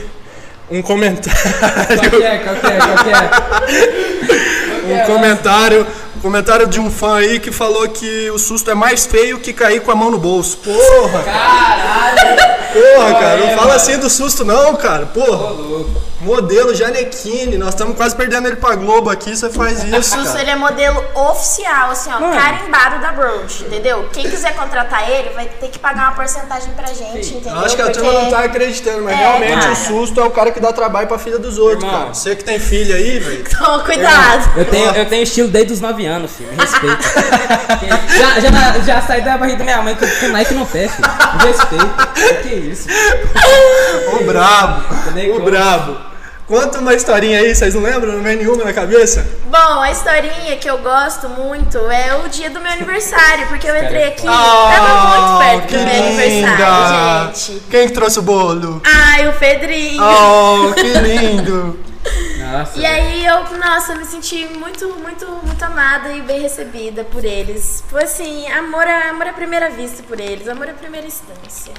um 0.71 0.83
comentário. 0.83 1.41
qual 1.87 2.11
que 2.11 2.23
é, 2.25 2.39
qual 2.39 2.57
que 2.57 2.67
é, 2.67 2.79
qual 2.79 3.05
que 3.05 4.93
é? 4.93 4.95
Um 4.95 5.07
comentário, 5.07 5.87
um 6.17 6.21
comentário 6.21 6.67
de 6.67 6.81
um 6.81 6.91
fã 6.91 7.19
aí 7.19 7.39
que 7.39 7.53
falou 7.53 7.89
que 7.89 8.31
o 8.31 8.39
susto 8.39 8.71
é 8.71 8.75
mais 8.75 9.07
feio 9.07 9.39
que 9.39 9.53
cair 9.53 9.81
com 9.81 9.91
a 9.91 9.95
mão 9.95 10.11
no 10.11 10.19
bolso. 10.19 10.59
Porra, 10.59 11.23
Caralho! 11.23 12.59
porra, 12.73 13.13
cara, 13.21 13.37
não 13.37 13.57
fala 13.57 13.75
assim 13.75 13.99
do 13.99 14.11
susto 14.11 14.45
não, 14.45 14.75
cara. 14.77 15.05
Ô, 15.05 15.07
Porra, 15.07 15.51
louco. 15.51 16.08
Modelo 16.21 16.75
Janequine, 16.75 17.57
nós 17.57 17.71
estamos 17.71 17.97
quase 17.97 18.15
perdendo 18.17 18.49
ele 18.49 18.57
pra 18.57 18.75
Globo 18.75 19.09
aqui, 19.09 19.37
você 19.37 19.49
faz 19.51 19.83
O 19.85 19.87
isso, 19.87 20.11
Susso, 20.17 20.25
cara. 20.27 20.41
ele 20.41 20.51
é 20.51 20.57
modelo 20.57 21.03
oficial, 21.15 21.91
assim, 21.91 22.11
ó, 22.13 22.19
Mano. 22.21 22.33
carimbado 22.41 23.01
da 23.01 23.13
Broad, 23.13 23.65
entendeu? 23.65 24.09
Quem 24.13 24.29
quiser 24.29 24.55
contratar 24.57 25.09
ele 25.09 25.31
vai 25.31 25.47
ter 25.47 25.69
que 25.69 25.79
pagar 25.79 26.09
uma 26.09 26.13
porcentagem 26.13 26.73
pra 26.75 26.89
gente, 26.89 27.25
Sim. 27.25 27.37
entendeu? 27.37 27.59
Eu 27.59 27.65
acho 27.65 27.77
que 27.77 27.83
a 27.83 27.85
Porque- 27.87 28.01
turma 28.01 28.21
não 28.21 28.31
tá 28.31 28.41
acreditando, 28.41 29.03
mas 29.05 29.13
É, 29.15 29.17
realmente 29.17 29.61
cara. 29.61 29.73
o 29.73 29.77
susto 29.77 30.21
é 30.21 30.25
o 30.25 30.31
cara 30.31 30.51
que 30.51 30.59
dá 30.61 30.73
trabalho 30.73 31.07
pra 31.07 31.19
filha 31.19 31.39
dos 31.39 31.57
outros, 31.57 31.85
Irmão. 31.85 32.01
cara. 32.01 32.15
Você 32.15 32.35
que 32.35 32.43
tem 32.45 32.59
filha 32.59 32.97
aí, 32.97 33.19
velho. 33.21 33.45
Toma 33.57 33.79
cuidado. 33.85 34.59
Eu 34.59 34.65
tenho, 34.65 34.91
eu 34.97 35.07
tenho 35.09 35.23
estilo 35.23 35.49
desde 35.49 35.73
os 35.75 35.81
9 35.81 36.05
anos, 36.05 36.33
filho. 36.33 36.51
Me 36.51 36.57
respeita. 36.59 36.99
já, 38.19 38.41
já, 38.41 38.79
já 38.81 39.03
saí 39.03 39.23
da 39.23 39.39
barriga 39.39 39.59
da 39.59 39.65
minha 39.65 39.83
mãe 39.83 39.95
com, 39.95 40.29
Nike 40.29 40.55
no 40.55 40.67
pé, 40.67 40.89
filho. 40.89 41.09
Me 41.39 41.47
respeita. 41.47 42.07
Que 42.43 42.55
isso? 42.55 42.89
Ô 44.13 44.25
brabo, 44.25 44.83
ô 44.95 45.33
como. 45.33 45.45
brabo. 45.45 46.08
Conta 46.49 46.79
uma 46.79 46.95
historinha 46.95 47.41
aí, 47.41 47.55
vocês 47.55 47.75
não 47.75 47.83
lembram? 47.83 48.15
Não 48.15 48.23
vem 48.23 48.37
nenhuma 48.37 48.65
na 48.65 48.73
cabeça? 48.73 49.27
Bom, 49.45 49.81
a 49.83 49.91
historinha 49.91 50.57
que 50.57 50.69
eu 50.69 50.79
gosto 50.79 51.29
muito 51.29 51.77
é 51.91 52.15
o 52.25 52.29
dia 52.29 52.49
do 52.49 52.59
meu 52.59 52.73
aniversário, 52.73 53.47
porque 53.49 53.69
eu 53.69 53.77
entrei 53.77 54.05
aqui, 54.05 54.27
Ah, 54.27 54.73
tava 54.75 55.19
muito 55.21 55.39
perto 55.39 55.67
que 55.69 55.77
do 55.77 55.85
meu 55.85 55.95
linda! 55.95 56.23
aniversário, 56.23 57.35
gente. 57.37 57.63
Quem 57.71 57.87
que 57.89 57.93
trouxe 57.93 58.19
o 58.19 58.23
bolo? 58.23 58.81
Ai, 58.83 59.29
o 59.29 59.33
Pedrinho. 59.35 60.03
Oh, 60.03 60.73
que 60.73 60.83
lindo! 60.83 61.79
Nossa. 62.51 62.79
E 62.79 62.87
aí 62.87 63.27
eu, 63.27 63.45
nossa, 63.59 63.95
me 63.95 64.05
senti 64.07 64.47
muito, 64.47 64.89
muito, 65.03 65.27
muito 65.45 65.63
amada 65.63 66.11
e 66.15 66.23
bem 66.23 66.41
recebida 66.41 67.05
por 67.05 67.23
eles. 67.23 67.85
Foi 67.91 68.05
assim, 68.05 68.49
amor, 68.51 68.87
a- 68.87 69.11
amor 69.11 69.27
à 69.27 69.35
primeira 69.35 69.69
vista 69.69 70.03
por 70.09 70.19
eles, 70.19 70.49
amor 70.49 70.71
à 70.71 70.73
primeira 70.73 71.07
instância. 71.07 71.75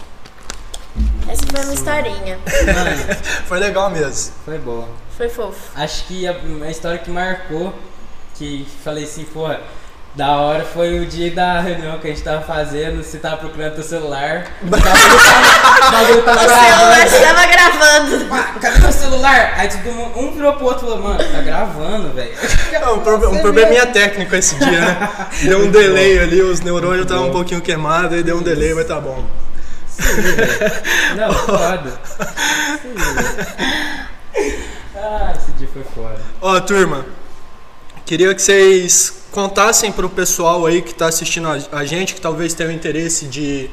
Essa 1.30 1.44
foi 1.48 1.60
a 1.60 1.64
minha 1.64 1.76
historinha. 1.76 2.40
Mano, 2.66 3.16
Foi 3.48 3.60
legal 3.60 3.90
mesmo. 3.90 4.34
foi 4.46 4.58
boa. 4.58 4.88
Foi 5.18 5.30
fofo. 5.30 5.60
Acho 5.76 6.06
que 6.06 6.28
a, 6.28 6.36
a 6.66 6.72
história 6.72 6.98
que 7.00 7.12
marcou, 7.12 7.74
que 8.36 8.66
falei 8.84 9.04
assim, 9.04 9.26
porra, 9.26 9.60
da 10.16 10.38
hora 10.38 10.64
foi 10.66 11.00
o 11.00 11.06
dia 11.06 11.30
da 11.32 11.60
reunião 11.60 12.00
que 12.00 12.08
a 12.08 12.10
gente 12.10 12.24
tava 12.24 12.42
fazendo, 12.42 13.04
você 13.04 13.18
tava 13.20 13.38
procurando 13.38 13.76
teu 13.76 13.84
celular. 13.84 14.48
Tava, 14.70 15.92
bagulho 15.92 16.24
tava 16.24 16.40
O 16.40 16.50
celular 16.50 17.06
gravando. 17.06 17.16
estava 17.16 17.46
gravando. 17.46 18.60
Cadê 18.60 18.80
meu 18.80 18.92
celular? 18.92 19.54
Aí 19.58 19.68
todo 19.70 19.94
mundo, 19.94 20.20
um 20.20 20.32
virou 20.32 20.54
pro 20.54 20.66
outro 20.66 20.88
e 20.88 20.90
falou, 20.90 21.04
mano, 21.04 21.20
tá 21.32 21.42
gravando, 21.42 22.14
velho. 22.14 22.32
Um, 22.94 23.00
proble- 23.02 23.28
um 23.28 23.40
probleminha 23.40 23.86
técnico 23.88 24.36
esse 24.36 24.56
dia, 24.56 24.80
né? 24.82 25.10
Deu 25.44 25.60
um 25.60 25.70
delay 25.70 26.18
ali, 26.20 26.42
os 26.42 26.62
neurônios 26.62 27.04
estavam 27.04 27.28
um 27.28 27.32
pouquinho 27.32 27.62
queimados, 27.62 28.14
aí 28.18 28.24
deu 28.24 28.38
um 28.38 28.42
delay, 28.42 28.74
mas 28.74 28.88
tá 28.88 29.00
bom. 29.00 29.24
Não, 31.16 31.34
foda. 31.46 32.00
Ah, 34.96 35.34
esse 35.36 35.52
dia 35.54 35.68
foi 35.72 35.84
foda. 35.84 36.20
Ó, 36.42 36.60
turma, 36.60 37.06
queria 38.06 38.34
que 38.34 38.42
vocês 38.42 39.24
contassem 39.32 39.92
pro 39.92 40.10
pessoal 40.10 40.66
aí 40.66 40.82
que 40.82 40.94
tá 40.94 41.08
assistindo 41.08 41.48
a, 41.72 41.86
gente, 41.86 42.16
que 42.16 42.22
talvez 42.22 42.54
tenha 42.54 42.70
o 42.70 42.72
interesse 42.72 43.26
de, 43.26 43.70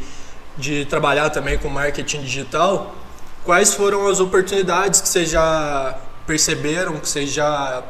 de 0.56 0.84
trabalhar 0.86 1.30
também 1.30 1.58
com 1.58 1.68
marketing 1.68 2.20
digital, 2.20 2.94
quais 3.44 3.74
foram 3.74 4.06
as 4.06 4.20
oportunidades 4.20 5.00
que 5.00 5.08
vocês 5.08 5.30
já 5.30 5.98
perceberam, 6.26 6.98
que 6.98 7.08
vocês 7.08 7.30
já 7.30 7.82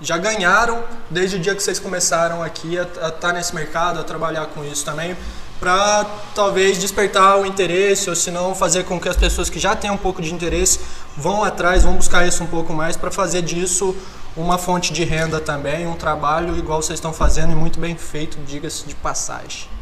já 0.00 0.16
ganharam 0.16 0.84
desde 1.10 1.36
o 1.36 1.40
dia 1.40 1.54
que 1.56 1.62
vocês 1.62 1.80
começaram 1.80 2.40
aqui 2.40 2.78
a 2.78 3.08
estar 3.08 3.32
nesse 3.32 3.52
mercado, 3.52 3.98
a 3.98 4.04
trabalhar 4.04 4.46
com 4.46 4.64
isso 4.64 4.84
também, 4.84 5.16
para 5.60 6.06
talvez 6.34 6.78
despertar 6.78 7.38
o 7.38 7.46
interesse 7.46 8.08
ou 8.08 8.16
se 8.16 8.30
não 8.30 8.54
fazer 8.54 8.84
com 8.84 8.98
que 9.00 9.08
as 9.08 9.16
pessoas 9.16 9.50
que 9.50 9.58
já 9.58 9.74
têm 9.74 9.90
um 9.90 9.96
pouco 9.96 10.22
de 10.22 10.32
interesse 10.32 10.80
vão 11.16 11.42
atrás, 11.42 11.82
vão 11.82 11.94
buscar 11.94 12.26
isso 12.26 12.42
um 12.42 12.46
pouco 12.46 12.72
mais 12.72 12.96
para 12.96 13.10
fazer 13.10 13.42
disso 13.42 13.96
uma 14.36 14.56
fonte 14.56 14.92
de 14.92 15.04
renda 15.04 15.40
também, 15.40 15.86
um 15.86 15.96
trabalho 15.96 16.56
igual 16.56 16.80
vocês 16.80 16.98
estão 16.98 17.12
fazendo 17.12 17.52
e 17.52 17.56
muito 17.56 17.80
bem 17.80 17.96
feito, 17.96 18.38
diga-se 18.46 18.86
de 18.86 18.94
passagem. 18.94 19.77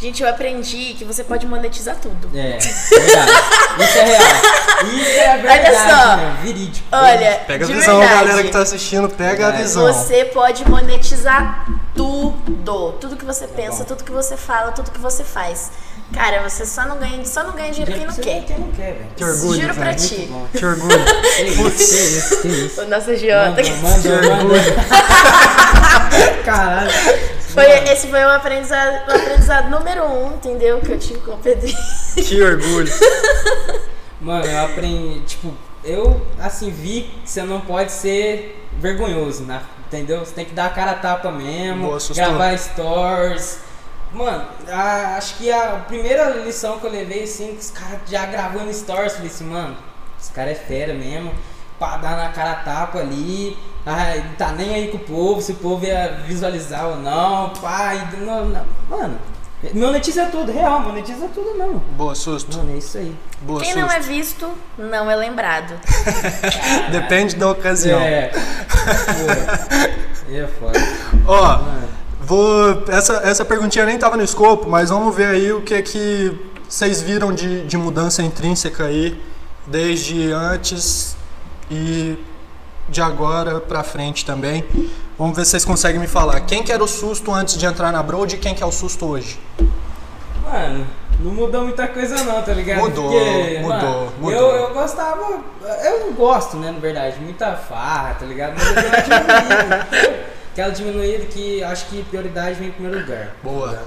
Gente, 0.00 0.22
eu 0.22 0.28
aprendi 0.28 0.94
que 0.94 1.04
você 1.04 1.22
pode 1.22 1.46
monetizar 1.46 1.94
tudo. 1.96 2.30
É, 2.34 2.56
verdade. 2.56 2.68
Isso 3.80 3.98
é 3.98 4.04
real. 4.04 4.22
Isso 4.94 5.10
é 5.20 5.36
verdade, 5.36 5.66
Olha 5.68 5.78
só. 5.90 6.16
né? 6.16 6.36
Verídico. 6.42 6.86
Olha, 6.90 7.40
Pega 7.46 7.64
a 7.64 7.68
visão, 7.68 7.98
verdade, 8.00 8.20
galera 8.24 8.42
que 8.44 8.50
tá 8.50 8.58
assistindo, 8.62 9.08
pega 9.10 9.48
a 9.48 9.50
É. 9.54 9.56
visão. 9.58 9.82
Você 9.92 10.24
pode 10.26 10.66
monetizar 10.68 11.66
tudo. 11.94 12.92
Tudo 12.92 13.14
que 13.16 13.24
você 13.26 13.46
pensa, 13.46 13.78
bom. 13.80 13.84
tudo 13.84 14.02
que 14.04 14.10
você 14.12 14.36
fala, 14.38 14.72
tudo 14.72 14.90
que 14.90 14.98
você 15.00 15.22
faz. 15.22 15.70
Cara, 16.14 16.42
você 16.48 16.64
só 16.66 16.86
não 16.86 16.96
ganha, 16.98 17.24
só 17.24 17.44
não 17.44 17.52
ganha 17.52 17.70
dinheiro 17.70 17.92
quem 17.92 18.04
não 18.06 18.14
quer. 18.14 18.42
Quem 18.44 18.58
não 18.58 18.72
quer, 18.72 18.94
velho. 18.94 19.06
Que 19.16 19.22
orgulho, 19.24 19.60
Juro 19.62 19.74
pra 19.74 19.94
ti. 19.94 20.28
Que 20.56 20.64
orgulho. 20.66 21.04
Isso, 21.44 21.68
que 21.76 22.00
isso, 22.00 22.42
que 22.42 22.48
isso. 22.48 22.80
O 22.80 22.88
nosso 22.88 23.10
agiota. 23.10 23.62
Manda, 23.82 24.22
manda, 24.22 24.44
manda. 24.44 24.74
Caralho. 26.44 26.90
Foi, 27.54 27.66
esse 27.92 28.08
foi 28.08 28.24
o 28.24 28.28
aprendizado, 28.30 29.08
o 29.08 29.14
aprendizado 29.16 29.70
número 29.70 30.04
um, 30.04 30.34
entendeu? 30.34 30.80
Que 30.80 30.92
eu 30.92 30.98
tive 30.98 31.20
com 31.20 31.32
o 31.32 31.38
Pedrinho. 31.38 31.76
que 32.14 32.42
orgulho. 32.42 32.92
Mano, 34.20 34.44
eu 34.44 34.64
aprendi, 34.64 35.20
tipo, 35.20 35.52
eu 35.82 36.20
assim 36.38 36.70
vi 36.70 37.10
que 37.24 37.30
você 37.30 37.42
não 37.42 37.60
pode 37.60 37.90
ser 37.92 38.66
vergonhoso, 38.78 39.44
né? 39.44 39.62
Entendeu? 39.86 40.20
Você 40.20 40.32
tem 40.34 40.44
que 40.44 40.54
dar 40.54 40.66
a 40.66 40.70
cara 40.70 40.92
a 40.92 40.94
tapa 40.94 41.30
mesmo, 41.32 41.86
Boa, 41.88 41.98
gravar 42.14 42.56
stories. 42.56 43.58
Mano, 44.12 44.44
a- 44.68 45.16
acho 45.16 45.36
que 45.36 45.50
a 45.50 45.82
primeira 45.88 46.28
lição 46.30 46.78
que 46.78 46.86
eu 46.86 46.90
levei, 46.90 47.22
assim, 47.24 47.54
que 47.54 47.60
os 47.60 47.70
caras 47.70 47.98
já 48.08 48.26
gravando 48.26 48.72
stories, 48.72 49.14
falei 49.14 49.28
assim, 49.28 49.44
mano, 49.44 49.76
esse 50.20 50.30
cara 50.32 50.50
é 50.50 50.54
fera 50.54 50.92
mesmo, 50.92 51.32
pra 51.78 51.96
dar 51.96 52.16
na 52.16 52.28
cara 52.28 52.52
a 52.52 52.56
tapa 52.56 52.98
ali, 52.98 53.56
ai, 53.84 54.18
não 54.18 54.34
tá 54.34 54.52
nem 54.52 54.74
aí 54.74 54.88
com 54.88 54.98
o 54.98 55.00
povo, 55.00 55.40
se 55.40 55.52
o 55.52 55.56
povo 55.56 55.84
ia 55.84 56.22
visualizar 56.26 56.86
ou 56.86 56.96
não, 56.96 57.50
pai, 57.50 58.08
não, 58.18 58.46
não. 58.46 58.64
mano, 58.88 59.18
monetiza 59.74 60.26
tudo, 60.26 60.52
real, 60.52 60.80
monetiza 60.80 61.28
tudo 61.34 61.54
não. 61.56 61.78
Boa, 61.96 62.14
susto. 62.14 62.56
Mano, 62.56 62.74
é 62.74 62.78
isso 62.78 62.98
aí. 62.98 63.14
Boa, 63.42 63.60
Quem 63.60 63.72
susto. 63.72 63.86
não 63.86 63.92
é 63.92 64.00
visto, 64.00 64.50
não 64.78 65.10
é 65.10 65.16
lembrado. 65.16 65.74
Depende 66.90 67.36
da 67.36 67.50
ocasião. 67.50 68.00
É. 68.00 68.30
Pô, 70.26 70.32
é 70.32 70.46
foda. 70.46 70.78
Ó, 71.26 71.58
Mano, 71.58 71.88
vou. 72.20 72.84
Essa, 72.88 73.14
essa 73.24 73.44
perguntinha 73.44 73.84
nem 73.84 73.98
tava 73.98 74.16
no 74.16 74.22
escopo, 74.22 74.68
mas 74.68 74.90
vamos 74.90 75.14
ver 75.14 75.26
aí 75.26 75.52
o 75.52 75.62
que 75.62 75.74
é 75.74 75.82
que 75.82 76.38
vocês 76.68 77.02
viram 77.02 77.32
de, 77.32 77.66
de 77.66 77.76
mudança 77.76 78.22
intrínseca 78.22 78.84
aí, 78.84 79.20
desde 79.66 80.32
antes 80.32 81.16
e 81.70 82.16
de 82.90 83.00
agora 83.00 83.60
pra 83.60 83.82
frente 83.82 84.24
também. 84.24 84.64
Vamos 85.18 85.36
ver 85.36 85.44
se 85.44 85.52
vocês 85.52 85.64
conseguem 85.64 86.00
me 86.00 86.06
falar. 86.06 86.40
Quem 86.40 86.62
que 86.62 86.72
era 86.72 86.82
o 86.82 86.88
susto 86.88 87.32
antes 87.32 87.56
de 87.56 87.66
entrar 87.66 87.92
na 87.92 88.02
Broad 88.02 88.34
e 88.34 88.38
quem 88.38 88.54
que 88.54 88.62
é 88.62 88.66
o 88.66 88.72
susto 88.72 89.06
hoje? 89.06 89.38
mano, 90.50 90.86
não 91.20 91.32
mudou 91.32 91.62
muita 91.62 91.86
coisa 91.86 92.24
não, 92.24 92.42
tá 92.42 92.52
ligado? 92.52 92.80
Mudou, 92.80 93.12
mudou, 93.12 93.68
mano, 93.68 94.12
mudou. 94.18 94.32
Eu, 94.32 94.68
eu 94.68 94.74
gostava, 94.74 95.40
eu 95.84 96.12
gosto, 96.14 96.56
né, 96.56 96.72
na 96.72 96.78
verdade, 96.80 97.20
muita 97.20 97.54
farra, 97.54 98.14
tá 98.14 98.26
ligado? 98.26 98.54
Mas 98.56 98.66
eu 98.66 98.82
diminuída. 99.02 99.88
Aquela 100.52 100.72
diminuída 100.72 101.26
que 101.26 101.62
acho 101.62 101.86
que 101.86 102.02
prioridade 102.02 102.54
vem 102.58 102.68
em 102.68 102.72
primeiro 102.72 103.00
lugar. 103.00 103.28
Boa. 103.42 103.82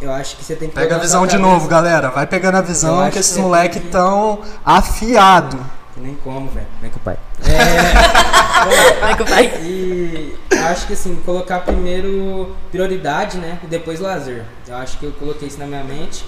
Eu 0.00 0.10
acho 0.10 0.36
que 0.36 0.44
você 0.44 0.56
tem 0.56 0.68
que 0.68 0.74
Pega 0.74 0.96
a 0.96 0.98
visão 0.98 1.26
de 1.26 1.36
novo, 1.36 1.68
galera. 1.68 2.08
Vai 2.08 2.26
pegando 2.26 2.56
a 2.56 2.62
visão 2.62 3.10
que 3.10 3.18
esses 3.18 3.36
que- 3.36 3.42
moleque 3.42 3.80
tão 3.80 4.40
afiado. 4.64 5.58
Nem 6.00 6.14
como, 6.16 6.50
velho. 6.50 6.66
Vem 6.80 6.90
com 6.90 6.98
o 6.98 7.02
pai. 7.02 7.18
É. 7.44 9.00
Vai 9.00 9.16
que 9.16 9.22
vai. 9.24 9.44
E 9.62 10.36
eu 10.50 10.66
acho 10.66 10.86
que 10.86 10.92
assim, 10.92 11.16
colocar 11.24 11.60
primeiro 11.60 12.54
prioridade, 12.70 13.38
né? 13.38 13.58
E 13.64 13.66
depois 13.66 14.00
lazer. 14.00 14.44
Eu 14.66 14.76
acho 14.76 14.98
que 14.98 15.06
eu 15.06 15.12
coloquei 15.12 15.48
isso 15.48 15.58
na 15.58 15.66
minha 15.66 15.84
mente. 15.84 16.24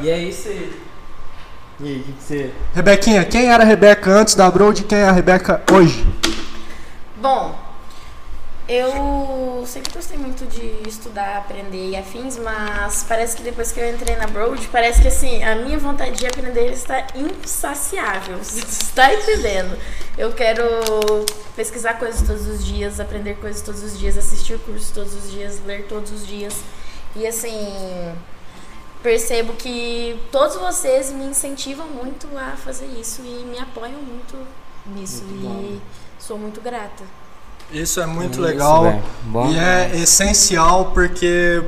E 0.00 0.10
é 0.10 0.18
isso 0.18 0.48
aí. 0.48 0.72
E 1.80 1.88
aí, 1.88 2.00
o 2.00 2.02
que, 2.04 2.12
que 2.12 2.22
você. 2.22 2.52
Rebequinha, 2.74 3.24
quem 3.24 3.50
era 3.50 3.62
a 3.62 3.66
Rebeca 3.66 4.10
antes 4.10 4.34
da 4.34 4.50
Broad 4.50 4.80
e 4.80 4.84
quem 4.84 4.98
é 4.98 5.08
a 5.08 5.12
Rebeca 5.12 5.62
hoje? 5.72 6.06
Bom, 7.16 7.58
eu 8.66 9.64
sempre 9.66 9.92
gostei 9.92 10.16
muito 10.16 10.46
de 10.46 10.88
estudar, 10.88 11.38
aprender 11.38 11.90
e 11.90 11.96
afins, 11.96 12.38
mas 12.38 13.04
parece 13.06 13.36
que 13.36 13.42
depois 13.42 13.70
que 13.70 13.78
eu 13.78 13.94
entrei 13.94 14.16
na 14.16 14.26
Broad, 14.26 14.66
parece 14.68 15.02
que 15.02 15.08
assim, 15.08 15.42
a 15.42 15.54
minha 15.56 15.78
vontade 15.78 16.16
de 16.18 16.26
aprender 16.26 16.72
está 16.72 17.06
insaciável. 17.14 18.38
Você 18.42 18.60
está 18.60 19.12
entendendo? 19.12 19.78
Eu 20.16 20.32
quero 20.32 20.64
pesquisar 21.54 21.94
coisas 21.94 22.26
todos 22.26 22.48
os 22.48 22.64
dias, 22.64 22.98
aprender 22.98 23.34
coisas 23.34 23.60
todos 23.60 23.82
os 23.82 23.98
dias, 23.98 24.16
assistir 24.16 24.58
cursos 24.60 24.90
todos 24.90 25.12
os 25.12 25.30
dias, 25.30 25.60
ler 25.66 25.86
todos 25.86 26.10
os 26.10 26.26
dias. 26.26 26.62
E 27.14 27.26
assim, 27.26 28.14
percebo 29.02 29.52
que 29.52 30.18
todos 30.32 30.56
vocês 30.56 31.12
me 31.12 31.26
incentivam 31.26 31.86
muito 31.88 32.26
a 32.38 32.56
fazer 32.56 32.86
isso 32.98 33.20
e 33.22 33.44
me 33.44 33.58
apoiam 33.58 34.00
muito 34.00 34.38
nisso. 34.86 35.22
Muito 35.24 35.82
e 35.82 35.82
sou 36.18 36.38
muito 36.38 36.62
grata. 36.62 37.04
Isso 37.72 38.00
é 38.00 38.06
muito 38.06 38.34
Isso, 38.34 38.40
legal. 38.40 39.02
Bom 39.24 39.50
e 39.50 39.58
é 39.58 39.96
essencial 39.96 40.92
porque 40.92 41.62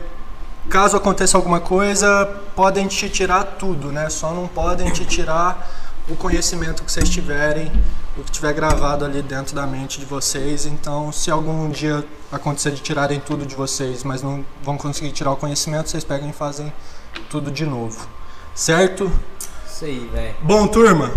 caso 0.68 0.96
aconteça 0.96 1.36
alguma 1.36 1.60
coisa, 1.60 2.26
podem 2.54 2.86
te 2.86 3.08
tirar 3.08 3.44
tudo, 3.44 3.92
né? 3.92 4.08
Só 4.10 4.32
não 4.32 4.46
podem 4.46 4.90
te 4.90 5.04
tirar 5.04 5.68
o 6.08 6.14
conhecimento 6.14 6.84
que 6.84 6.92
vocês 6.92 7.08
tiverem, 7.08 7.70
o 8.16 8.22
que 8.22 8.30
tiver 8.30 8.52
gravado 8.52 9.04
ali 9.04 9.22
dentro 9.22 9.54
da 9.54 9.66
mente 9.66 9.98
de 9.98 10.06
vocês. 10.06 10.64
Então, 10.66 11.10
se 11.10 11.30
algum 11.30 11.68
dia 11.68 12.04
acontecer 12.30 12.70
de 12.70 12.80
tirarem 12.80 13.18
tudo 13.18 13.44
de 13.44 13.54
vocês, 13.54 14.04
mas 14.04 14.22
não 14.22 14.44
vão 14.62 14.76
conseguir 14.76 15.10
tirar 15.12 15.32
o 15.32 15.36
conhecimento, 15.36 15.90
vocês 15.90 16.04
pegam 16.04 16.30
e 16.30 16.32
fazem 16.32 16.72
tudo 17.28 17.50
de 17.50 17.64
novo. 17.64 18.06
Certo? 18.54 19.10
Isso 19.68 19.84
aí, 19.84 20.08
velho. 20.12 20.34
Bom, 20.42 20.66
turma, 20.66 21.12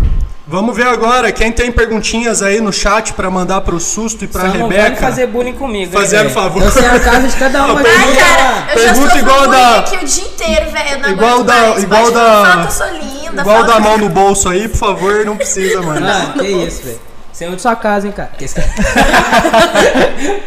vamos 0.50 0.76
ver 0.76 0.86
agora 0.86 1.30
quem 1.32 1.50
tem 1.52 1.70
perguntinhas 1.72 2.42
aí 2.42 2.60
no 2.60 2.72
chat 2.72 3.12
pra 3.14 3.30
mandar 3.30 3.60
pro 3.62 3.78
Susto 3.80 4.24
e 4.24 4.28
não 4.34 4.68
Rebeca. 4.68 4.82
vale 4.82 4.96
fazer 4.96 5.26
bullying 5.28 5.54
comigo. 5.54 5.92
hein, 5.96 6.02
Fazendo 6.02 6.22
velho? 6.24 6.30
favor. 6.34 6.62
Eu 6.62 6.70
sei 6.70 6.84
a 6.86 7.00
casa 7.00 7.28
de 7.28 7.36
cada 7.36 7.62
um. 7.64 7.68
Não, 7.68 7.76
aqui, 7.78 7.84
pergunta-. 7.88 8.16
Cara, 8.20 8.66
eu 8.72 8.74
Pergunta 8.80 9.06
já 9.06 9.10
sou 9.10 9.18
igual 9.18 9.48
da- 9.48 9.78
aqui 9.78 9.96
o 9.96 10.04
dia 10.06 10.24
inteiro, 10.24 10.70
velho. 10.70 10.88
Eu 10.90 10.98
não 10.98 11.08
Igual 11.10 11.44
da- 11.44 11.54
mais. 11.70 11.82
igual 11.82 12.10
da- 12.10 12.62
eu 12.66 12.70
sou 12.70 12.88
linda. 12.88 13.40
Igual 13.42 13.64
da 13.64 13.78
mão 13.80 13.96
no 13.96 14.08
bolso 14.08 14.48
aí, 14.48 14.68
por 14.68 14.76
favor, 14.76 15.24
não 15.24 15.36
precisa, 15.36 15.80
mano. 15.80 16.04
Ah, 16.06 16.32
que 16.38 16.46
isso, 16.46 16.82
velho. 16.82 17.00
Você 17.32 17.44
é 17.44 17.48
um 17.48 17.54
de 17.54 17.62
sua 17.62 17.76
casa, 17.76 18.06
hein, 18.06 18.12
cara. 18.12 18.30
Que 18.36 18.44
esse 18.44 18.56
cara- 18.56 18.68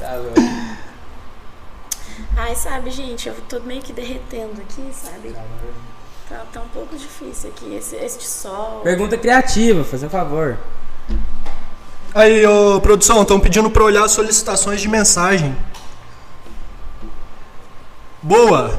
tá 0.00 0.14
louco. 0.14 0.40
Ai, 2.36 2.54
sabe, 2.54 2.90
gente, 2.90 3.28
eu 3.28 3.34
tô 3.48 3.60
meio 3.60 3.82
que 3.82 3.92
derretendo 3.92 4.60
aqui, 4.62 4.82
sabe? 4.92 5.34
Tá, 6.28 6.44
tá 6.52 6.60
um 6.60 6.68
pouco 6.68 6.94
difícil 6.94 7.50
aqui, 7.50 7.74
esse, 7.74 7.96
este 7.96 8.26
sol. 8.26 8.80
Pergunta 8.84 9.16
criativa, 9.16 9.82
fazer 9.82 10.06
um 10.06 10.10
favor. 10.10 10.58
Aí, 12.14 12.46
ô, 12.46 12.80
produção, 12.80 13.22
estão 13.22 13.40
pedindo 13.40 13.70
pra 13.70 13.82
olhar 13.82 14.04
as 14.04 14.12
solicitações 14.12 14.80
de 14.80 14.88
mensagem. 14.88 15.56
Boa. 18.22 18.78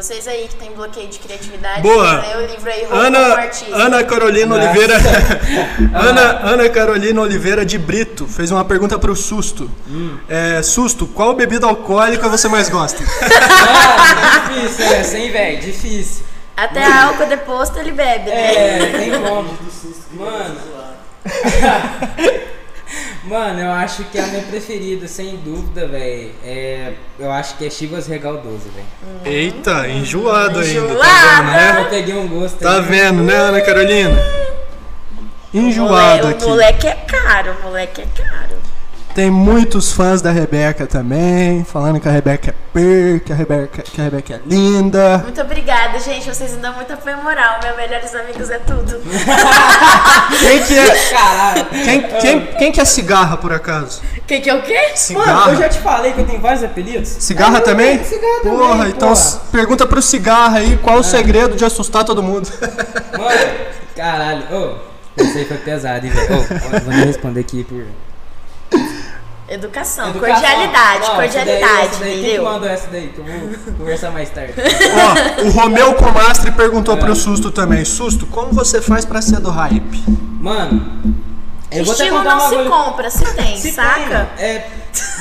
Vocês 0.00 0.26
aí 0.28 0.48
que 0.48 0.56
tem 0.56 0.70
bloqueio 0.72 1.08
de 1.08 1.18
criatividade, 1.18 1.82
Boa. 1.82 2.24
o 2.38 2.46
livro 2.46 2.70
aí, 2.70 2.86
Ana, 2.90 3.18
Artista. 3.34 3.76
Ana 3.76 4.02
Carolina 4.02 4.56
Nossa. 4.56 4.70
Oliveira. 4.70 4.96
Ana, 5.92 6.40
Ana 6.52 6.68
Carolina 6.70 7.20
Oliveira 7.20 7.66
de 7.66 7.76
Brito 7.76 8.26
fez 8.26 8.50
uma 8.50 8.64
pergunta 8.64 8.98
pro 8.98 9.14
Susto. 9.14 9.70
É, 10.26 10.62
Susto, 10.62 11.06
qual 11.06 11.34
bebida 11.34 11.66
alcoólica 11.66 12.28
você 12.28 12.48
mais 12.48 12.68
gosta? 12.68 13.02
Ah, 14.52 14.68
velho? 15.30 15.60
Difícil. 15.60 16.24
Até 16.56 16.84
álcool 16.84 17.26
deposto 17.26 17.78
ele 17.78 17.92
bebe, 17.92 18.28
né? 18.30 18.54
É, 18.54 18.78
tem 18.98 19.10
como. 19.12 19.56
Mano. 20.12 20.60
Mano, 23.22 23.60
eu 23.60 23.70
acho 23.70 24.02
que 24.04 24.18
a 24.18 24.26
minha 24.26 24.42
preferida, 24.42 25.06
sem 25.06 25.36
dúvida, 25.36 25.86
velho, 25.86 26.32
é. 26.44 26.94
Eu 27.18 27.30
acho 27.30 27.56
que 27.56 27.66
é 27.66 27.70
Chivas 27.70 28.06
Regal 28.08 28.38
12, 28.38 28.68
velho. 28.70 28.86
Eita, 29.24 29.86
enjoado 29.88 30.58
ainda, 30.58 30.94
tá 30.96 31.40
vendo, 31.40 31.50
né? 31.52 31.76
Eu 31.78 31.84
peguei 31.90 32.14
um 32.14 32.26
gosto 32.28 32.58
Tá 32.58 32.76
aí. 32.76 32.80
vendo, 32.82 33.22
né, 33.22 33.34
Ana 33.34 33.60
Carolina? 33.60 34.18
Enjoado 35.54 36.22
Moleque- 36.22 36.28
aqui. 36.28 36.44
O 36.44 36.48
moleque 36.48 36.86
é 36.88 36.94
caro, 36.94 37.56
o 37.60 37.62
moleque 37.64 38.02
é 38.02 38.06
caro. 38.22 38.49
Tem 39.14 39.28
muitos 39.28 39.90
fãs 39.92 40.22
da 40.22 40.30
Rebeca 40.30 40.86
também, 40.86 41.64
falando 41.64 41.98
que 42.00 42.08
a 42.08 42.12
Rebeca 42.12 42.50
é 42.50 42.54
per, 42.72 43.20
que 43.20 43.32
a 43.32 43.36
Rebeca 43.36 43.82
que 43.82 44.00
a 44.00 44.04
Rebeca 44.04 44.34
é 44.34 44.40
linda. 44.46 45.18
Muito 45.18 45.40
obrigada, 45.40 45.98
gente. 45.98 46.26
Vocês 46.32 46.52
me 46.52 46.58
dão 46.58 46.72
muito 46.74 46.92
apoio 46.92 47.16
moral. 47.18 47.58
Meus 47.62 47.76
melhores 47.76 48.14
amigos 48.14 48.48
é 48.50 48.58
tudo. 48.60 49.00
Quem 50.40 50.62
que 50.62 50.78
é, 50.78 51.10
Caralho. 51.10 51.66
quem, 51.84 52.02
quem, 52.20 52.46
quem 52.56 52.72
que 52.72 52.80
é 52.80 52.84
cigarra, 52.84 53.36
por 53.36 53.52
acaso? 53.52 54.00
Quem 54.28 54.40
que 54.40 54.48
é 54.48 54.54
o 54.54 54.62
quê? 54.62 54.74
Mano, 54.74 54.96
Cigarra? 54.96 55.50
eu 55.50 55.56
já 55.56 55.68
te 55.68 55.78
falei 55.80 56.12
que 56.12 56.20
eu 56.20 56.26
tenho 56.26 56.40
vários 56.40 56.62
apelidos. 56.62 57.08
Cigarra 57.08 57.58
É, 57.58 57.60
também? 57.60 58.02
Cigarra 58.04 58.40
também, 58.42 58.58
Porra, 58.58 58.88
então 58.88 59.08
porra. 59.12 59.40
pergunta 59.50 59.86
pro 59.86 60.00
cigarra 60.00 60.58
aí 60.58 60.78
qual 60.78 60.98
o 60.98 61.02
segredo 61.02 61.56
de 61.56 61.64
assustar 61.64 62.04
todo 62.04 62.22
mundo. 62.22 62.48
Mano, 63.18 63.50
caralho. 63.96 64.44
Ô, 64.52 65.20
isso 65.20 65.36
aí 65.36 65.44
foi 65.44 65.56
pesado, 65.58 66.06
hein, 66.06 66.12
velho. 66.12 66.38
Ô, 66.38 66.44
ó, 66.76 66.80
vou 66.80 66.94
nem 66.94 67.06
responder 67.06 67.40
aqui 67.40 67.64
por... 67.64 67.84
Educação, 69.50 70.10
Educação. 70.10 70.34
cordialidade, 70.40 71.00
Não, 71.08 71.14
cordialidade, 71.16 71.86
essa 71.86 71.98
daí, 71.98 71.98
daí, 71.98 71.98
Quem 71.98 72.10
que 72.12 72.20
entendeu? 72.28 72.44
mandou 72.44 72.68
essa 72.68 72.86
daí? 72.90 73.08
Que 73.08 73.18
eu 73.18 73.24
vou 73.24 73.74
conversar 73.78 74.10
mais 74.12 74.30
tarde. 74.30 74.54
Ó, 74.56 75.42
o 75.44 75.50
Romeu 75.50 75.94
Comastre 75.98 76.52
perguntou 76.52 76.96
pro 76.96 77.16
Susto 77.16 77.50
também. 77.50 77.84
Susto, 77.84 78.26
como 78.26 78.52
você 78.52 78.80
faz 78.80 79.04
pra 79.04 79.20
ser 79.20 79.40
do 79.40 79.50
hype? 79.50 80.04
Mano, 80.40 81.02
eu 81.72 81.84
vou 81.84 81.92
Estilo 81.94 82.22
não 82.22 82.40
se 82.48 82.54
coisa. 82.54 82.70
compra, 82.70 83.10
se 83.10 83.24
tem, 83.34 83.56
Se 83.56 83.72
saca? 83.72 84.28
tem, 84.36 84.46
é. 84.46 84.70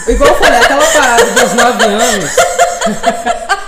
Igual 0.08 0.30
eu 0.30 0.36
falei, 0.36 0.60
aquela 0.60 0.86
parada 0.86 1.26
dos 1.26 1.54
9 1.54 1.84
anos. 1.86 2.36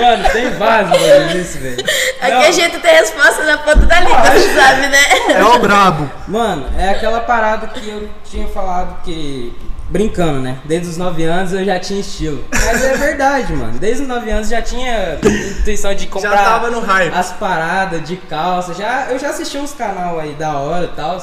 Mano, 0.00 0.28
tem 0.30 0.50
vários 0.50 0.90
bagulho 0.90 1.34
nisso, 1.34 1.58
velho. 1.58 1.84
Aqui 2.20 2.30
Não, 2.30 2.40
a 2.40 2.50
gente 2.50 2.78
tem 2.78 2.94
resposta 2.94 3.44
na 3.44 3.58
ponta 3.58 3.86
da 3.86 4.00
língua, 4.00 4.22
você 4.22 4.54
sabe, 4.54 4.88
né? 4.88 4.98
É 5.30 5.44
o 5.44 5.58
brabo. 5.58 6.10
Mano, 6.28 6.66
é 6.78 6.90
aquela 6.90 7.20
parada 7.20 7.66
que 7.68 7.88
eu 7.88 8.08
tinha 8.24 8.46
falado 8.48 9.02
que. 9.02 9.56
Brincando, 9.88 10.40
né? 10.40 10.56
Desde 10.64 10.88
os 10.88 10.96
9 10.96 11.22
anos 11.24 11.52
eu 11.52 11.64
já 11.66 11.78
tinha 11.78 12.00
estilo. 12.00 12.42
Mas 12.50 12.82
é 12.82 12.96
verdade, 12.96 13.52
mano. 13.52 13.78
Desde 13.78 14.02
os 14.02 14.08
9 14.08 14.30
anos 14.30 14.48
já 14.48 14.62
tinha 14.62 15.18
intuição 15.60 15.94
de 15.94 16.06
comprar 16.06 16.30
Já 16.30 16.36
tava 16.44 16.70
no 16.70 16.80
hype. 16.80 17.12
as 17.14 17.32
paradas 17.32 18.02
de 18.02 18.16
calça. 18.16 18.72
Já, 18.72 19.08
eu 19.10 19.18
já 19.18 19.28
assisti 19.28 19.58
uns 19.58 19.74
canal 19.74 20.18
aí 20.18 20.32
da 20.32 20.56
hora 20.56 20.86
e 20.86 20.96
tal. 20.96 21.20